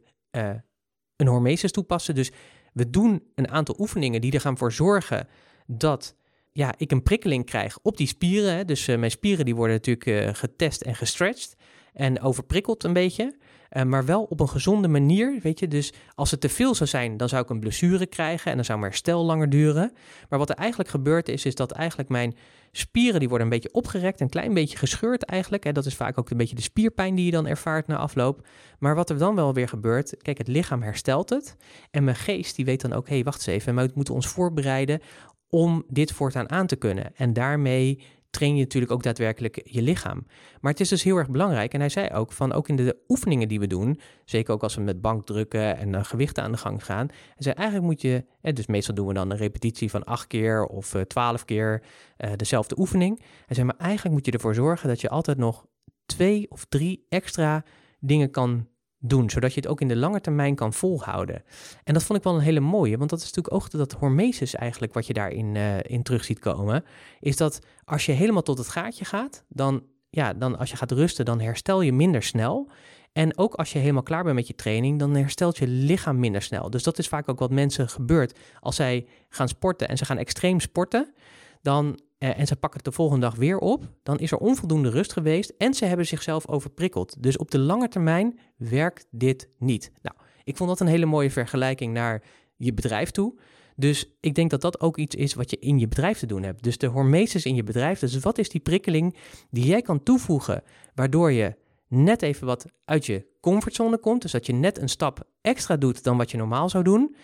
een 1.16 1.28
hormesis 1.28 1.72
toepassen. 1.72 2.16
Dus 2.16 2.32
we 2.74 2.90
doen 2.90 3.24
een 3.36 3.50
aantal 3.50 3.76
oefeningen 3.80 4.22
die 4.22 4.32
er 4.32 4.42
gaan 4.42 4.58
voor 4.58 4.72
zorgen 4.72 5.28
dat 5.68 6.16
ja, 6.52 6.74
ik 6.78 6.92
een 6.92 7.04
prikkeling 7.04 7.46
krijg 7.46 7.78
op 7.82 7.98
die 7.98 8.08
spieren. 8.08 8.68
Dus 8.68 8.86
mijn 8.86 9.12
spieren 9.12 9.46
die 9.46 9.56
worden 9.56 9.76
natuurlijk 9.76 10.38
getest 10.38 10.82
en 10.82 10.96
gestretched 10.96 11.56
en 11.96 12.22
overprikkeld 12.22 12.84
een 12.84 12.94
beetje. 12.94 13.36
Uh, 13.72 13.84
maar 13.84 14.06
wel 14.06 14.24
op 14.24 14.40
een 14.40 14.50
gezonde 14.50 14.88
manier, 14.88 15.40
weet 15.42 15.60
je. 15.60 15.68
Dus 15.68 15.94
als 16.16 16.32
het 16.32 16.42
te 16.42 16.50
veel 16.50 16.76
zou 16.76 16.90
zijn, 16.90 17.18
dan 17.18 17.30
zou 17.30 17.44
ik 17.44 17.50
een 17.50 17.60
blessure 17.60 18.06
krijgen 18.06 18.52
en 18.52 18.56
dan 18.56 18.66
zou 18.66 18.80
mijn 18.80 18.92
herstel 18.92 19.26
langer 19.26 19.50
duren. 19.50 19.92
Maar 20.30 20.40
wat 20.40 20.50
er 20.50 20.56
eigenlijk 20.56 20.90
gebeurt 20.90 21.30
is, 21.30 21.46
is 21.46 21.56
dat 21.56 21.72
eigenlijk 21.72 22.10
mijn 22.10 22.36
spieren, 22.72 23.20
die 23.20 23.30
worden 23.30 23.48
een 23.48 23.54
beetje 23.54 23.74
opgerekt, 23.74 24.22
een 24.22 24.30
klein 24.30 24.54
beetje 24.54 24.78
gescheurd 24.78 25.24
eigenlijk. 25.24 25.64
Hè. 25.64 25.72
Dat 25.72 25.86
is 25.86 25.96
vaak 25.96 26.20
ook 26.20 26.30
een 26.30 26.38
beetje 26.38 26.56
de 26.56 26.62
spierpijn 26.62 27.16
die 27.16 27.26
je 27.26 27.32
dan 27.32 27.48
ervaart 27.48 27.88
na 27.88 27.98
afloop. 27.98 28.48
Maar 28.80 28.96
wat 28.96 29.10
er 29.10 29.18
dan 29.18 29.36
wel 29.36 29.54
weer 29.54 29.68
gebeurt, 29.68 30.16
kijk, 30.22 30.38
het 30.38 30.48
lichaam 30.48 30.82
herstelt 30.82 31.30
het. 31.30 31.56
En 31.92 32.04
mijn 32.04 32.16
geest, 32.16 32.56
die 32.56 32.66
weet 32.66 32.82
dan 32.82 32.94
ook, 32.94 33.08
hé, 33.08 33.14
hey, 33.16 33.24
wacht 33.24 33.38
eens 33.38 33.58
even, 33.58 33.76
we 33.76 33.92
moeten 33.94 34.14
ons 34.14 34.28
voorbereiden 34.28 35.02
om 35.50 35.84
dit 35.88 36.12
voortaan 36.12 36.50
aan 36.50 36.68
te 36.68 36.76
kunnen. 36.76 37.16
En 37.16 37.34
daarmee 37.34 38.04
train 38.36 38.56
je 38.56 38.62
natuurlijk 38.62 38.92
ook 38.92 39.04
daadwerkelijk 39.04 39.62
je 39.64 39.82
lichaam. 39.82 40.26
Maar 40.62 40.72
het 40.72 40.80
is 40.80 40.90
dus 40.90 41.04
heel 41.04 41.18
erg 41.18 41.30
belangrijk. 41.30 41.74
En 41.74 41.80
hij 41.80 41.90
zei 41.90 42.10
ook 42.10 42.32
van 42.32 42.54
ook 42.54 42.68
in 42.68 42.76
de 42.76 42.98
oefeningen 43.08 43.48
die 43.48 43.60
we 43.60 43.68
doen, 43.68 44.00
zeker 44.26 44.54
ook 44.54 44.64
als 44.64 44.76
we 44.76 44.82
met 44.82 45.02
bankdrukken 45.02 45.78
en 45.78 45.94
uh, 45.94 46.04
gewichten 46.04 46.44
aan 46.44 46.52
de 46.52 46.58
gang 46.58 46.86
gaan. 46.86 47.08
Hij 47.08 47.36
zei 47.38 47.56
eigenlijk 47.56 47.88
moet 47.88 48.02
je, 48.02 48.26
eh, 48.42 48.54
dus 48.54 48.68
meestal 48.68 48.96
doen 48.96 49.08
we 49.08 49.14
dan 49.14 49.32
een 49.32 49.38
repetitie 49.38 49.90
van 49.90 50.04
acht 50.04 50.28
keer 50.28 50.66
of 50.66 50.94
uh, 50.94 51.02
twaalf 51.02 51.46
keer 51.46 51.84
uh, 52.18 52.32
dezelfde 52.36 52.80
oefening. 52.80 53.20
Hij 53.46 53.56
zei 53.56 53.66
maar 53.68 53.78
eigenlijk 53.78 54.16
moet 54.16 54.26
je 54.26 54.32
ervoor 54.32 54.56
zorgen 54.56 54.90
dat 54.90 55.02
je 55.02 55.10
altijd 55.10 55.38
nog 55.38 55.66
twee 56.06 56.52
of 56.52 56.66
drie 56.66 57.06
extra 57.10 57.64
dingen 58.00 58.32
kan 58.32 58.68
doen, 59.10 59.30
zodat 59.30 59.54
je 59.54 59.60
het 59.60 59.70
ook 59.70 59.82
in 59.82 59.88
de 59.88 59.96
lange 59.96 60.22
termijn 60.22 60.56
kan 60.56 60.74
volhouden. 60.74 61.44
En 61.84 61.94
dat 61.94 62.04
vond 62.04 62.18
ik 62.18 62.24
wel 62.24 62.36
een 62.36 62.42
hele 62.42 62.60
mooie, 62.60 62.98
want 62.98 63.10
dat 63.10 63.20
is 63.20 63.26
natuurlijk 63.26 63.54
ook 63.54 63.72
dat 63.72 63.92
hormesis 63.92 64.56
eigenlijk 64.56 64.94
wat 64.94 65.08
je 65.08 65.14
daarin 65.14 65.56
uh, 65.56 65.78
in 65.82 66.04
terug 66.04 66.24
ziet 66.24 66.40
komen, 66.40 66.84
is 67.20 67.38
dat 67.38 67.60
als 67.84 68.06
je 68.06 68.12
helemaal 68.12 68.42
tot 68.42 68.58
het 68.58 68.70
gaatje 68.70 69.06
gaat, 69.06 69.44
dan, 69.48 69.84
ja, 70.10 70.34
dan 70.34 70.58
als 70.58 70.72
je 70.72 70.78
gaat 70.78 70.92
rusten, 70.92 71.26
dan 71.26 71.40
herstel 71.40 71.82
je 71.82 71.94
minder 71.94 72.24
snel. 72.24 72.70
En 73.14 73.38
ook 73.38 73.54
als 73.54 73.74
je 73.74 73.80
helemaal 73.80 74.04
klaar 74.04 74.24
bent 74.24 74.36
met 74.36 74.48
je 74.48 74.56
training, 74.56 75.00
dan 75.00 75.16
herstelt 75.16 75.58
je 75.58 75.68
lichaam 75.68 76.20
minder 76.20 76.42
snel. 76.42 76.70
Dus 76.70 76.84
dat 76.84 76.98
is 76.98 77.08
vaak 77.08 77.30
ook 77.30 77.40
wat 77.40 77.52
mensen 77.52 77.90
gebeurt 77.90 78.40
als 78.60 78.76
zij 78.76 79.08
gaan 79.30 79.48
sporten 79.48 79.88
en 79.88 79.98
ze 79.98 80.06
gaan 80.06 80.18
extreem 80.18 80.60
sporten. 80.60 81.14
Dan 81.62 82.00
uh, 82.20 82.40
en 82.40 82.48
ze 82.48 82.56
pakken 82.56 82.80
het 82.80 82.90
de 82.90 82.96
volgende 82.96 83.26
dag 83.26 83.36
weer 83.36 83.58
op, 83.58 83.84
dan 84.04 84.20
is 84.20 84.32
er 84.32 84.38
onvoldoende 84.38 84.90
rust 84.90 85.14
geweest 85.14 85.54
en 85.58 85.74
ze 85.74 85.86
hebben 85.86 86.06
zichzelf 86.06 86.48
overprikkeld. 86.48 87.24
Dus 87.24 87.38
op 87.38 87.52
de 87.52 87.60
lange 87.60 87.88
termijn 87.88 88.40
werkt 88.58 89.08
dit 89.12 89.50
niet. 89.58 89.92
Nou, 90.02 90.16
ik 90.44 90.58
vond 90.58 90.70
dat 90.70 90.80
een 90.80 90.88
hele 90.88 91.06
mooie 91.06 91.32
vergelijking 91.32 91.94
naar 91.94 92.24
je 92.56 92.74
bedrijf 92.74 93.12
toe. 93.12 93.40
Dus 93.76 94.18
ik 94.20 94.36
denk 94.36 94.50
dat 94.50 94.62
dat 94.62 94.80
ook 94.80 94.98
iets 94.98 95.16
is 95.16 95.34
wat 95.34 95.50
je 95.50 95.60
in 95.60 95.80
je 95.80 95.88
bedrijf 95.88 96.20
te 96.20 96.26
doen 96.26 96.44
hebt. 96.44 96.64
Dus 96.64 96.78
de 96.78 96.88
hormesis 96.88 97.46
in 97.46 97.56
je 97.56 97.64
bedrijf. 97.64 98.00
Dus 98.00 98.20
wat 98.20 98.38
is 98.38 98.50
die 98.50 98.62
prikkeling 98.62 99.16
die 99.50 99.66
jij 99.66 99.82
kan 99.82 100.04
toevoegen, 100.04 100.64
waardoor 100.94 101.32
je 101.32 101.56
net 101.88 102.22
even 102.22 102.48
wat 102.48 102.66
uit 102.86 103.06
je 103.06 103.26
comfortzone 103.42 103.98
komt. 103.98 104.22
Dus 104.22 104.32
dat 104.32 104.46
je 104.46 104.54
net 104.54 104.82
een 104.82 104.90
stap 104.90 105.24
extra 105.42 105.78
doet 105.78 106.04
dan 106.04 106.18
wat 106.18 106.32
je 106.32 106.38
normaal 106.38 106.70
zou 106.70 106.84
doen 106.84 107.16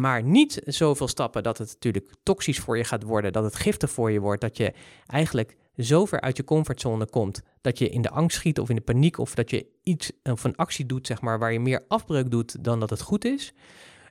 maar 0.00 0.22
niet 0.22 0.62
zoveel 0.64 1.08
stappen 1.08 1.42
dat 1.42 1.58
het 1.58 1.68
natuurlijk 1.68 2.10
toxisch 2.22 2.58
voor 2.58 2.76
je 2.76 2.84
gaat 2.84 3.02
worden, 3.02 3.32
dat 3.32 3.44
het 3.44 3.56
giftig 3.56 3.90
voor 3.90 4.10
je 4.10 4.20
wordt, 4.20 4.40
dat 4.40 4.56
je 4.56 4.72
eigenlijk 5.06 5.56
zo 5.76 6.04
ver 6.04 6.20
uit 6.20 6.36
je 6.36 6.44
comfortzone 6.44 7.06
komt 7.06 7.42
dat 7.60 7.78
je 7.78 7.88
in 7.88 8.02
de 8.02 8.10
angst 8.10 8.36
schiet 8.36 8.58
of 8.58 8.68
in 8.68 8.74
de 8.74 8.82
paniek 8.82 9.18
of 9.18 9.34
dat 9.34 9.50
je 9.50 9.66
iets 9.82 10.12
of 10.22 10.44
een 10.44 10.56
actie 10.56 10.86
doet, 10.86 11.06
zeg 11.06 11.20
maar, 11.20 11.38
waar 11.38 11.52
je 11.52 11.60
meer 11.60 11.84
afbreuk 11.88 12.30
doet 12.30 12.64
dan 12.64 12.80
dat 12.80 12.90
het 12.90 13.00
goed 13.00 13.24
is. 13.24 13.52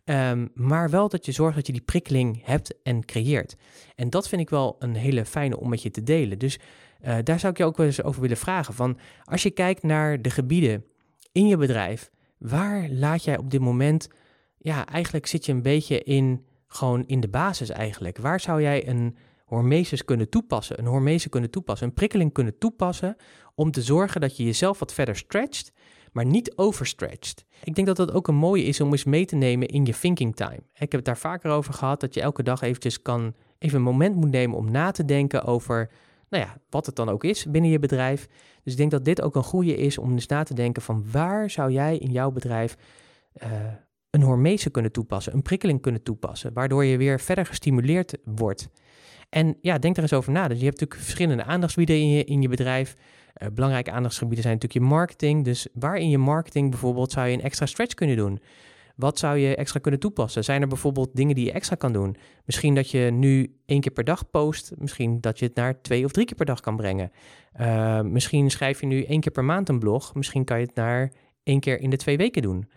Um, 0.05 0.49
maar 0.53 0.89
wel 0.89 1.09
dat 1.09 1.25
je 1.25 1.31
zorgt 1.31 1.55
dat 1.55 1.67
je 1.67 1.73
die 1.73 1.81
prikkeling 1.81 2.41
hebt 2.45 2.81
en 2.83 3.05
creëert. 3.05 3.55
En 3.95 4.09
dat 4.09 4.27
vind 4.27 4.41
ik 4.41 4.49
wel 4.49 4.75
een 4.79 4.95
hele 4.95 5.25
fijne 5.25 5.59
om 5.59 5.69
met 5.69 5.81
je 5.81 5.91
te 5.91 6.03
delen. 6.03 6.39
Dus 6.39 6.59
uh, 7.05 7.17
daar 7.23 7.39
zou 7.39 7.51
ik 7.51 7.57
je 7.57 7.65
ook 7.65 7.77
wel 7.77 7.85
eens 7.85 8.03
over 8.03 8.21
willen 8.21 8.37
vragen. 8.37 8.73
Van 8.73 8.97
als 9.23 9.43
je 9.43 9.51
kijkt 9.51 9.83
naar 9.83 10.21
de 10.21 10.29
gebieden 10.29 10.85
in 11.31 11.47
je 11.47 11.57
bedrijf, 11.57 12.09
waar 12.37 12.89
laat 12.89 13.23
jij 13.23 13.37
op 13.37 13.51
dit 13.51 13.61
moment 13.61 14.07
ja, 14.61 14.85
eigenlijk 14.85 15.25
zit 15.25 15.45
je 15.45 15.51
een 15.51 15.61
beetje 15.61 16.03
in, 16.03 16.45
gewoon 16.67 17.05
in 17.05 17.19
de 17.19 17.29
basis 17.29 17.69
eigenlijk. 17.69 18.17
Waar 18.17 18.39
zou 18.39 18.61
jij 18.61 18.87
een 18.87 19.17
hormesis 19.45 20.05
kunnen 20.05 20.29
toepassen, 20.29 20.79
een 20.79 20.85
hormese 20.85 21.29
kunnen 21.29 21.49
toepassen, 21.49 21.87
een 21.87 21.93
prikkeling 21.93 22.33
kunnen 22.33 22.57
toepassen 22.57 23.15
om 23.55 23.71
te 23.71 23.81
zorgen 23.81 24.21
dat 24.21 24.37
je 24.37 24.43
jezelf 24.43 24.79
wat 24.79 24.93
verder 24.93 25.15
stretcht, 25.15 25.71
maar 26.11 26.25
niet 26.25 26.57
overstretcht. 26.57 27.45
Ik 27.63 27.75
denk 27.75 27.87
dat 27.87 27.95
dat 27.95 28.11
ook 28.11 28.27
een 28.27 28.35
mooie 28.35 28.63
is 28.63 28.81
om 28.81 28.91
eens 28.91 29.03
mee 29.03 29.25
te 29.25 29.35
nemen 29.35 29.67
in 29.67 29.85
je 29.85 29.99
thinking 29.99 30.35
time. 30.35 30.59
Ik 30.73 30.79
heb 30.79 30.91
het 30.91 31.05
daar 31.05 31.17
vaker 31.17 31.51
over 31.51 31.73
gehad 31.73 31.99
dat 31.99 32.13
je 32.13 32.21
elke 32.21 32.43
dag 32.43 32.61
eventjes 32.61 33.01
kan, 33.01 33.33
even 33.57 33.77
een 33.77 33.83
moment 33.83 34.15
moet 34.15 34.31
nemen 34.31 34.57
om 34.57 34.71
na 34.71 34.91
te 34.91 35.05
denken 35.05 35.43
over, 35.43 35.91
nou 36.29 36.43
ja, 36.43 36.57
wat 36.69 36.85
het 36.85 36.95
dan 36.95 37.09
ook 37.09 37.23
is 37.23 37.45
binnen 37.45 37.71
je 37.71 37.79
bedrijf. 37.79 38.27
Dus 38.63 38.71
ik 38.71 38.79
denk 38.79 38.91
dat 38.91 39.05
dit 39.05 39.21
ook 39.21 39.35
een 39.35 39.43
goede 39.43 39.75
is 39.75 39.97
om 39.97 40.11
eens 40.11 40.27
na 40.27 40.43
te 40.43 40.53
denken 40.53 40.81
van 40.81 41.05
waar 41.11 41.49
zou 41.49 41.71
jij 41.71 41.97
in 41.97 42.11
jouw 42.11 42.31
bedrijf 42.31 42.77
uh, 43.43 43.49
een 44.11 44.21
hormese 44.21 44.69
kunnen 44.69 44.91
toepassen, 44.91 45.33
een 45.33 45.41
prikkeling 45.41 45.81
kunnen 45.81 46.03
toepassen, 46.03 46.53
waardoor 46.53 46.85
je 46.85 46.97
weer 46.97 47.19
verder 47.19 47.45
gestimuleerd 47.45 48.17
wordt. 48.23 48.69
En 49.29 49.57
ja, 49.61 49.77
denk 49.77 49.95
er 49.95 50.01
eens 50.01 50.13
over 50.13 50.31
na. 50.31 50.47
Dus 50.47 50.57
je 50.57 50.65
hebt 50.65 50.79
natuurlijk 50.79 51.07
verschillende 51.07 51.43
aandachtsgebieden 51.43 51.95
in 51.95 52.09
je, 52.09 52.23
in 52.23 52.41
je 52.41 52.49
bedrijf. 52.49 52.95
Uh, 53.37 53.47
belangrijke 53.53 53.91
aandachtsgebieden 53.91 54.43
zijn 54.43 54.53
natuurlijk 54.53 54.83
je 54.83 54.89
marketing. 54.95 55.45
Dus 55.45 55.67
waar 55.73 55.97
in 55.97 56.09
je 56.09 56.17
marketing 56.17 56.69
bijvoorbeeld 56.69 57.11
zou 57.11 57.27
je 57.27 57.33
een 57.33 57.41
extra 57.41 57.65
stretch 57.65 57.93
kunnen 57.93 58.15
doen? 58.15 58.39
Wat 58.95 59.19
zou 59.19 59.37
je 59.37 59.55
extra 59.55 59.79
kunnen 59.79 59.99
toepassen? 59.99 60.43
Zijn 60.43 60.61
er 60.61 60.67
bijvoorbeeld 60.67 61.15
dingen 61.15 61.35
die 61.35 61.45
je 61.45 61.51
extra 61.51 61.75
kan 61.75 61.93
doen? 61.93 62.15
Misschien 62.45 62.75
dat 62.75 62.91
je 62.91 62.99
nu 62.99 63.55
één 63.65 63.81
keer 63.81 63.91
per 63.91 64.03
dag 64.03 64.29
post. 64.29 64.71
Misschien 64.77 65.21
dat 65.21 65.39
je 65.39 65.45
het 65.45 65.55
naar 65.55 65.81
twee 65.81 66.05
of 66.05 66.11
drie 66.11 66.25
keer 66.25 66.35
per 66.35 66.45
dag 66.45 66.59
kan 66.59 66.75
brengen. 66.75 67.11
Uh, 67.61 68.01
misschien 68.01 68.49
schrijf 68.49 68.79
je 68.79 68.85
nu 68.85 69.03
één 69.03 69.19
keer 69.19 69.31
per 69.31 69.45
maand 69.45 69.69
een 69.69 69.79
blog. 69.79 70.13
Misschien 70.15 70.43
kan 70.43 70.59
je 70.59 70.65
het 70.65 70.75
naar 70.75 71.11
één 71.43 71.59
keer 71.59 71.79
in 71.79 71.89
de 71.89 71.97
twee 71.97 72.17
weken 72.17 72.41
doen. 72.41 72.67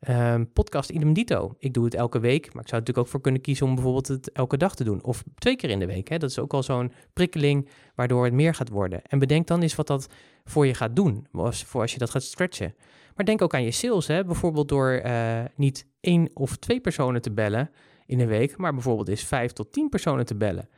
Ehm, 0.00 0.44
podcast 0.52 0.90
idem 0.90 1.12
dito. 1.12 1.54
Ik 1.58 1.74
doe 1.74 1.84
het 1.84 1.94
elke 1.94 2.18
week, 2.18 2.52
maar 2.52 2.62
ik 2.62 2.68
zou 2.68 2.72
er 2.72 2.78
natuurlijk 2.78 2.98
ook 2.98 3.06
voor 3.06 3.20
kunnen 3.20 3.40
kiezen 3.40 3.66
om 3.66 3.74
bijvoorbeeld 3.74 4.08
het 4.08 4.32
elke 4.32 4.56
dag 4.56 4.74
te 4.74 4.84
doen. 4.84 5.02
Of 5.02 5.24
twee 5.34 5.56
keer 5.56 5.70
in 5.70 5.78
de 5.78 5.86
week. 5.86 6.08
Hè. 6.08 6.18
Dat 6.18 6.30
is 6.30 6.38
ook 6.38 6.52
al 6.52 6.62
zo'n 6.62 6.92
prikkeling 7.12 7.68
waardoor 7.94 8.24
het 8.24 8.32
meer 8.32 8.54
gaat 8.54 8.68
worden. 8.68 9.02
En 9.02 9.18
bedenk 9.18 9.46
dan 9.46 9.62
eens 9.62 9.74
wat 9.74 9.86
dat 9.86 10.08
voor 10.44 10.66
je 10.66 10.74
gaat 10.74 10.96
doen, 10.96 11.26
voor 11.52 11.80
als 11.80 11.92
je 11.92 11.98
dat 11.98 12.10
gaat 12.10 12.22
stretchen. 12.22 12.74
Maar 13.16 13.24
denk 13.24 13.42
ook 13.42 13.54
aan 13.54 13.62
je 13.62 13.70
sales. 13.70 14.06
Hè. 14.06 14.24
Bijvoorbeeld 14.24 14.68
door 14.68 15.02
uh, 15.04 15.40
niet 15.56 15.86
één 16.00 16.30
of 16.34 16.56
twee 16.56 16.80
personen 16.80 17.22
te 17.22 17.30
bellen 17.30 17.70
in 18.06 18.20
een 18.20 18.28
week, 18.28 18.56
maar 18.56 18.72
bijvoorbeeld 18.72 19.08
eens 19.08 19.24
vijf 19.24 19.52
tot 19.52 19.72
tien 19.72 19.88
personen 19.88 20.26
te 20.26 20.36
bellen. 20.36 20.68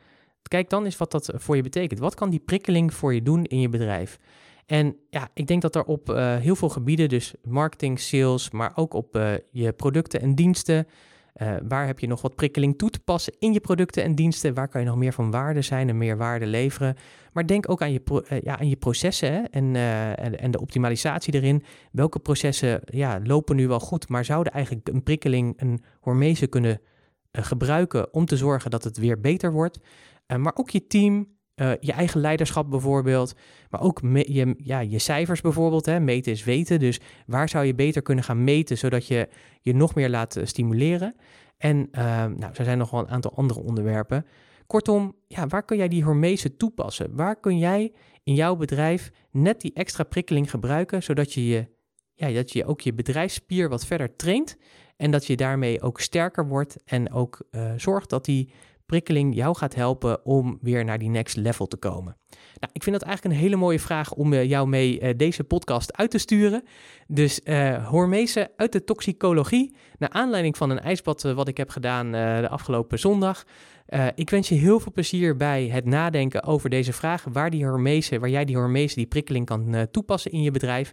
Kijk 0.42 0.70
dan 0.70 0.84
eens 0.84 0.96
wat 0.96 1.10
dat 1.10 1.32
voor 1.34 1.56
je 1.56 1.62
betekent. 1.62 2.00
Wat 2.00 2.14
kan 2.14 2.30
die 2.30 2.40
prikkeling 2.40 2.94
voor 2.94 3.14
je 3.14 3.22
doen 3.22 3.44
in 3.44 3.60
je 3.60 3.68
bedrijf? 3.68 4.18
En 4.66 4.96
ja, 5.10 5.28
ik 5.34 5.46
denk 5.46 5.62
dat 5.62 5.74
er 5.74 5.84
op 5.84 6.10
uh, 6.10 6.36
heel 6.36 6.56
veel 6.56 6.68
gebieden, 6.68 7.08
dus 7.08 7.34
marketing, 7.44 8.00
sales, 8.00 8.50
maar 8.50 8.72
ook 8.74 8.94
op 8.94 9.16
uh, 9.16 9.32
je 9.50 9.72
producten 9.72 10.20
en 10.20 10.34
diensten, 10.34 10.86
uh, 11.36 11.54
waar 11.68 11.86
heb 11.86 11.98
je 11.98 12.06
nog 12.06 12.22
wat 12.22 12.34
prikkeling 12.34 12.78
toe 12.78 12.90
te 12.90 13.00
passen 13.00 13.32
in 13.38 13.52
je 13.52 13.60
producten 13.60 14.02
en 14.02 14.14
diensten? 14.14 14.54
Waar 14.54 14.68
kan 14.68 14.80
je 14.80 14.86
nog 14.86 14.96
meer 14.96 15.12
van 15.12 15.30
waarde 15.30 15.62
zijn 15.62 15.88
en 15.88 15.98
meer 15.98 16.16
waarde 16.16 16.46
leveren? 16.46 16.96
Maar 17.32 17.46
denk 17.46 17.70
ook 17.70 17.82
aan 17.82 17.92
je, 17.92 18.40
ja, 18.44 18.58
aan 18.58 18.68
je 18.68 18.76
processen 18.76 19.32
hè? 19.32 19.40
En, 19.40 19.76
en, 20.16 20.38
en, 20.38 20.50
de 20.50 20.60
optimalisatie 20.60 21.34
erin. 21.34 21.62
Welke 21.92 22.18
processen 22.18 22.80
ja, 22.84 23.20
lopen 23.24 23.56
nu 23.56 23.68
wel 23.68 23.80
goed, 23.80 24.08
maar 24.08 24.24
zouden 24.24 24.52
eigenlijk 24.52 24.88
een 24.88 25.02
prikkeling, 25.02 25.60
een 25.60 25.82
hormese 26.00 26.46
kunnen 26.46 26.80
gebruiken 27.32 28.14
om 28.14 28.24
te 28.24 28.36
zorgen 28.36 28.70
dat 28.70 28.84
het 28.84 28.96
weer 28.96 29.20
beter 29.20 29.52
wordt? 29.52 29.78
maar 30.36 30.52
ook 30.54 30.70
je 30.70 30.86
team, 30.86 31.28
uh, 31.56 31.72
je 31.80 31.92
eigen 31.92 32.20
leiderschap 32.20 32.70
bijvoorbeeld, 32.70 33.34
maar 33.70 33.80
ook 33.80 34.00
je, 34.12 34.54
ja, 34.58 34.80
je 34.80 34.98
cijfers 34.98 35.40
bijvoorbeeld. 35.40 35.86
Hè. 35.86 36.00
Meten 36.00 36.32
is 36.32 36.44
weten, 36.44 36.78
dus 36.78 37.00
waar 37.26 37.48
zou 37.48 37.64
je 37.64 37.74
beter 37.74 38.02
kunnen 38.02 38.24
gaan 38.24 38.44
meten 38.44 38.78
zodat 38.78 39.06
je 39.06 39.28
je 39.60 39.74
nog 39.74 39.94
meer 39.94 40.10
laat 40.10 40.36
uh, 40.36 40.44
stimuleren? 40.44 41.14
En 41.58 41.76
uh, 41.92 42.04
nou, 42.24 42.52
er 42.54 42.64
zijn 42.64 42.78
nog 42.78 42.90
wel 42.90 43.00
een 43.00 43.08
aantal 43.08 43.36
andere 43.36 43.60
onderwerpen. 43.60 44.26
Kortom, 44.66 45.16
ja, 45.28 45.46
waar 45.46 45.64
kun 45.64 45.76
jij 45.76 45.88
die 45.88 46.04
hormese 46.04 46.56
toepassen? 46.56 47.16
Waar 47.16 47.40
kun 47.40 47.58
jij 47.58 47.92
in 48.22 48.34
jouw 48.34 48.56
bedrijf 48.56 49.10
net 49.30 49.60
die 49.60 49.72
extra 49.74 50.04
prikkeling 50.04 50.50
gebruiken, 50.50 51.02
zodat 51.02 51.32
je, 51.32 51.46
je, 51.46 51.66
ja, 52.14 52.30
dat 52.30 52.52
je 52.52 52.66
ook 52.66 52.80
je 52.80 52.94
bedrijfsspier 52.94 53.68
wat 53.68 53.86
verder 53.86 54.16
traint 54.16 54.56
en 54.96 55.10
dat 55.10 55.26
je 55.26 55.36
daarmee 55.36 55.82
ook 55.82 56.00
sterker 56.00 56.48
wordt 56.48 56.76
en 56.84 57.12
ook 57.12 57.42
uh, 57.50 57.72
zorgt 57.76 58.10
dat 58.10 58.24
die 58.24 58.52
prikkeling 58.86 59.34
jou 59.34 59.56
gaat 59.56 59.74
helpen 59.74 60.24
om 60.24 60.58
weer 60.60 60.84
naar 60.84 60.98
die 60.98 61.08
next 61.08 61.36
level 61.36 61.66
te 61.66 61.76
komen? 61.76 62.16
Nou, 62.62 62.72
ik 62.72 62.82
vind 62.82 62.98
dat 62.98 63.08
eigenlijk 63.08 63.34
een 63.34 63.42
hele 63.42 63.56
mooie 63.56 63.80
vraag 63.80 64.12
om 64.12 64.32
uh, 64.32 64.44
jou 64.44 64.68
mee 64.68 65.00
uh, 65.00 65.10
deze 65.16 65.44
podcast 65.44 65.96
uit 65.96 66.10
te 66.10 66.18
sturen. 66.18 66.62
Dus 67.06 67.40
uh, 67.44 67.88
hormezen 67.88 68.50
uit 68.56 68.72
de 68.72 68.84
toxicologie, 68.84 69.76
naar 69.98 70.10
aanleiding 70.10 70.56
van 70.56 70.70
een 70.70 70.80
ijsbad 70.80 71.22
wat 71.22 71.48
ik 71.48 71.56
heb 71.56 71.70
gedaan 71.70 72.12
de 72.12 72.48
afgelopen 72.48 72.98
zondag. 72.98 73.44
ik 74.14 74.30
wens 74.30 74.48
je 74.48 74.54
heel 74.54 74.80
veel 74.80 74.92
plezier 74.92 75.36
bij 75.36 75.66
het 75.66 75.84
nadenken 75.84 76.42
over 76.42 76.70
deze 76.70 76.92
vraag, 76.92 77.24
waar, 77.32 77.50
die 77.50 77.66
hormezen, 77.66 78.20
waar 78.20 78.30
jij 78.30 78.44
die 78.44 78.56
hormezen, 78.56 78.96
die 78.96 79.06
prikkeling 79.06 79.46
kan 79.46 79.86
toepassen 79.90 80.30
in 80.30 80.42
je 80.42 80.50
bedrijf. 80.50 80.92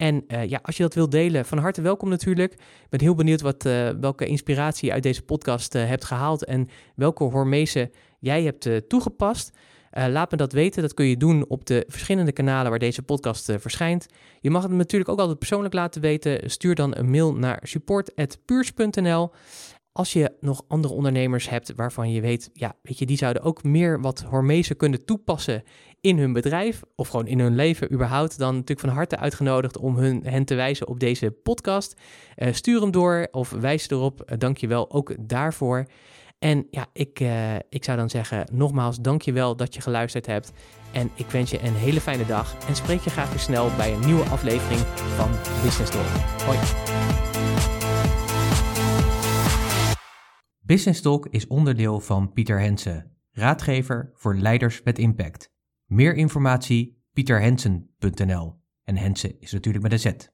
En 0.00 0.24
uh, 0.28 0.44
ja, 0.44 0.60
als 0.62 0.76
je 0.76 0.82
dat 0.82 0.94
wilt 0.94 1.10
delen, 1.10 1.44
van 1.44 1.58
harte 1.58 1.80
welkom 1.80 2.08
natuurlijk. 2.08 2.52
Ik 2.52 2.88
ben 2.88 3.00
heel 3.00 3.14
benieuwd 3.14 3.40
wat, 3.40 3.64
uh, 3.64 3.88
welke 3.88 4.26
inspiratie 4.26 4.88
je 4.88 4.94
uit 4.94 5.02
deze 5.02 5.22
podcast 5.22 5.74
uh, 5.74 5.86
hebt 5.86 6.04
gehaald 6.04 6.44
en 6.44 6.68
welke 6.94 7.24
hormezen 7.24 7.90
jij 8.18 8.42
hebt 8.42 8.88
toegepast. 8.88 9.52
laat 9.90 10.30
me 10.30 10.36
dat 10.36 10.52
weten. 10.52 10.82
Dat 10.82 10.94
kun 10.94 11.06
je 11.06 11.16
doen 11.16 11.44
op 11.48 11.66
de 11.66 11.84
verschillende 11.88 12.32
kanalen 12.32 12.70
waar 12.70 12.78
deze 12.78 13.02
podcast 13.02 13.52
verschijnt. 13.58 14.06
Je 14.40 14.50
mag 14.50 14.62
het 14.62 14.72
natuurlijk 14.72 15.10
ook 15.10 15.18
altijd 15.18 15.38
persoonlijk 15.38 15.74
laten 15.74 16.00
weten. 16.00 16.50
Stuur 16.50 16.74
dan 16.74 16.96
een 16.96 17.10
mail 17.10 17.34
naar 17.34 17.60
support.puurs.nl. 17.62 19.30
Als 19.92 20.12
je 20.12 20.32
nog 20.40 20.62
andere 20.68 20.94
ondernemers 20.94 21.48
hebt 21.48 21.72
waarvan 21.76 22.12
je 22.12 22.20
weet, 22.20 22.50
ja, 22.52 22.76
weet 22.82 22.98
je, 22.98 23.06
die 23.06 23.16
zouden 23.16 23.42
ook 23.42 23.62
meer 23.62 24.00
wat 24.00 24.20
hormezen 24.20 24.76
kunnen 24.76 25.04
toepassen 25.04 25.62
in 26.00 26.18
hun 26.18 26.32
bedrijf 26.32 26.82
of 26.94 27.08
gewoon 27.08 27.26
in 27.26 27.40
hun 27.40 27.54
leven 27.54 27.92
überhaupt, 27.92 28.38
dan 28.38 28.54
natuurlijk 28.54 28.80
van 28.80 28.96
harte 28.96 29.16
uitgenodigd 29.16 29.78
om 29.78 29.96
hun, 29.96 30.24
hen 30.24 30.44
te 30.44 30.54
wijzen 30.54 30.88
op 30.88 31.00
deze 31.00 31.30
podcast. 31.30 32.00
Uh, 32.36 32.52
stuur 32.52 32.80
hem 32.80 32.90
door 32.90 33.28
of 33.30 33.50
wijs 33.50 33.90
erop. 33.90 34.22
Uh, 34.26 34.38
dank 34.38 34.56
je 34.56 34.66
wel 34.66 34.90
ook 34.90 35.14
daarvoor. 35.20 35.86
En 36.38 36.66
ja, 36.70 36.86
ik, 36.92 37.20
uh, 37.20 37.54
ik 37.54 37.84
zou 37.84 37.98
dan 37.98 38.10
zeggen, 38.10 38.46
nogmaals, 38.52 39.00
dank 39.00 39.22
je 39.22 39.32
wel 39.32 39.56
dat 39.56 39.74
je 39.74 39.80
geluisterd 39.80 40.26
hebt. 40.26 40.52
En 40.92 41.10
ik 41.14 41.26
wens 41.26 41.50
je 41.50 41.62
een 41.62 41.74
hele 41.74 42.00
fijne 42.00 42.26
dag 42.26 42.68
en 42.68 42.76
spreek 42.76 43.00
je 43.00 43.10
graag 43.10 43.30
weer 43.30 43.38
snel 43.38 43.70
bij 43.76 43.92
een 43.94 44.06
nieuwe 44.06 44.24
aflevering 44.24 44.80
van 44.96 45.30
Business 45.62 45.90
Talk. 45.90 46.06
Hoi. 46.44 46.58
Business 50.60 51.00
Talk 51.00 51.26
is 51.30 51.46
onderdeel 51.46 52.00
van 52.00 52.32
Pieter 52.32 52.60
Hensen, 52.60 53.16
raadgever 53.30 54.10
voor 54.14 54.34
leiders 54.34 54.82
met 54.82 54.98
impact. 54.98 55.50
Meer 55.92 56.14
informatie 56.14 57.02
pieterhensen.nl. 57.12 58.60
En 58.84 58.96
Hensen 58.96 59.40
is 59.40 59.52
natuurlijk 59.52 59.82
met 59.82 59.92
een 59.92 59.98
Z. 59.98 60.28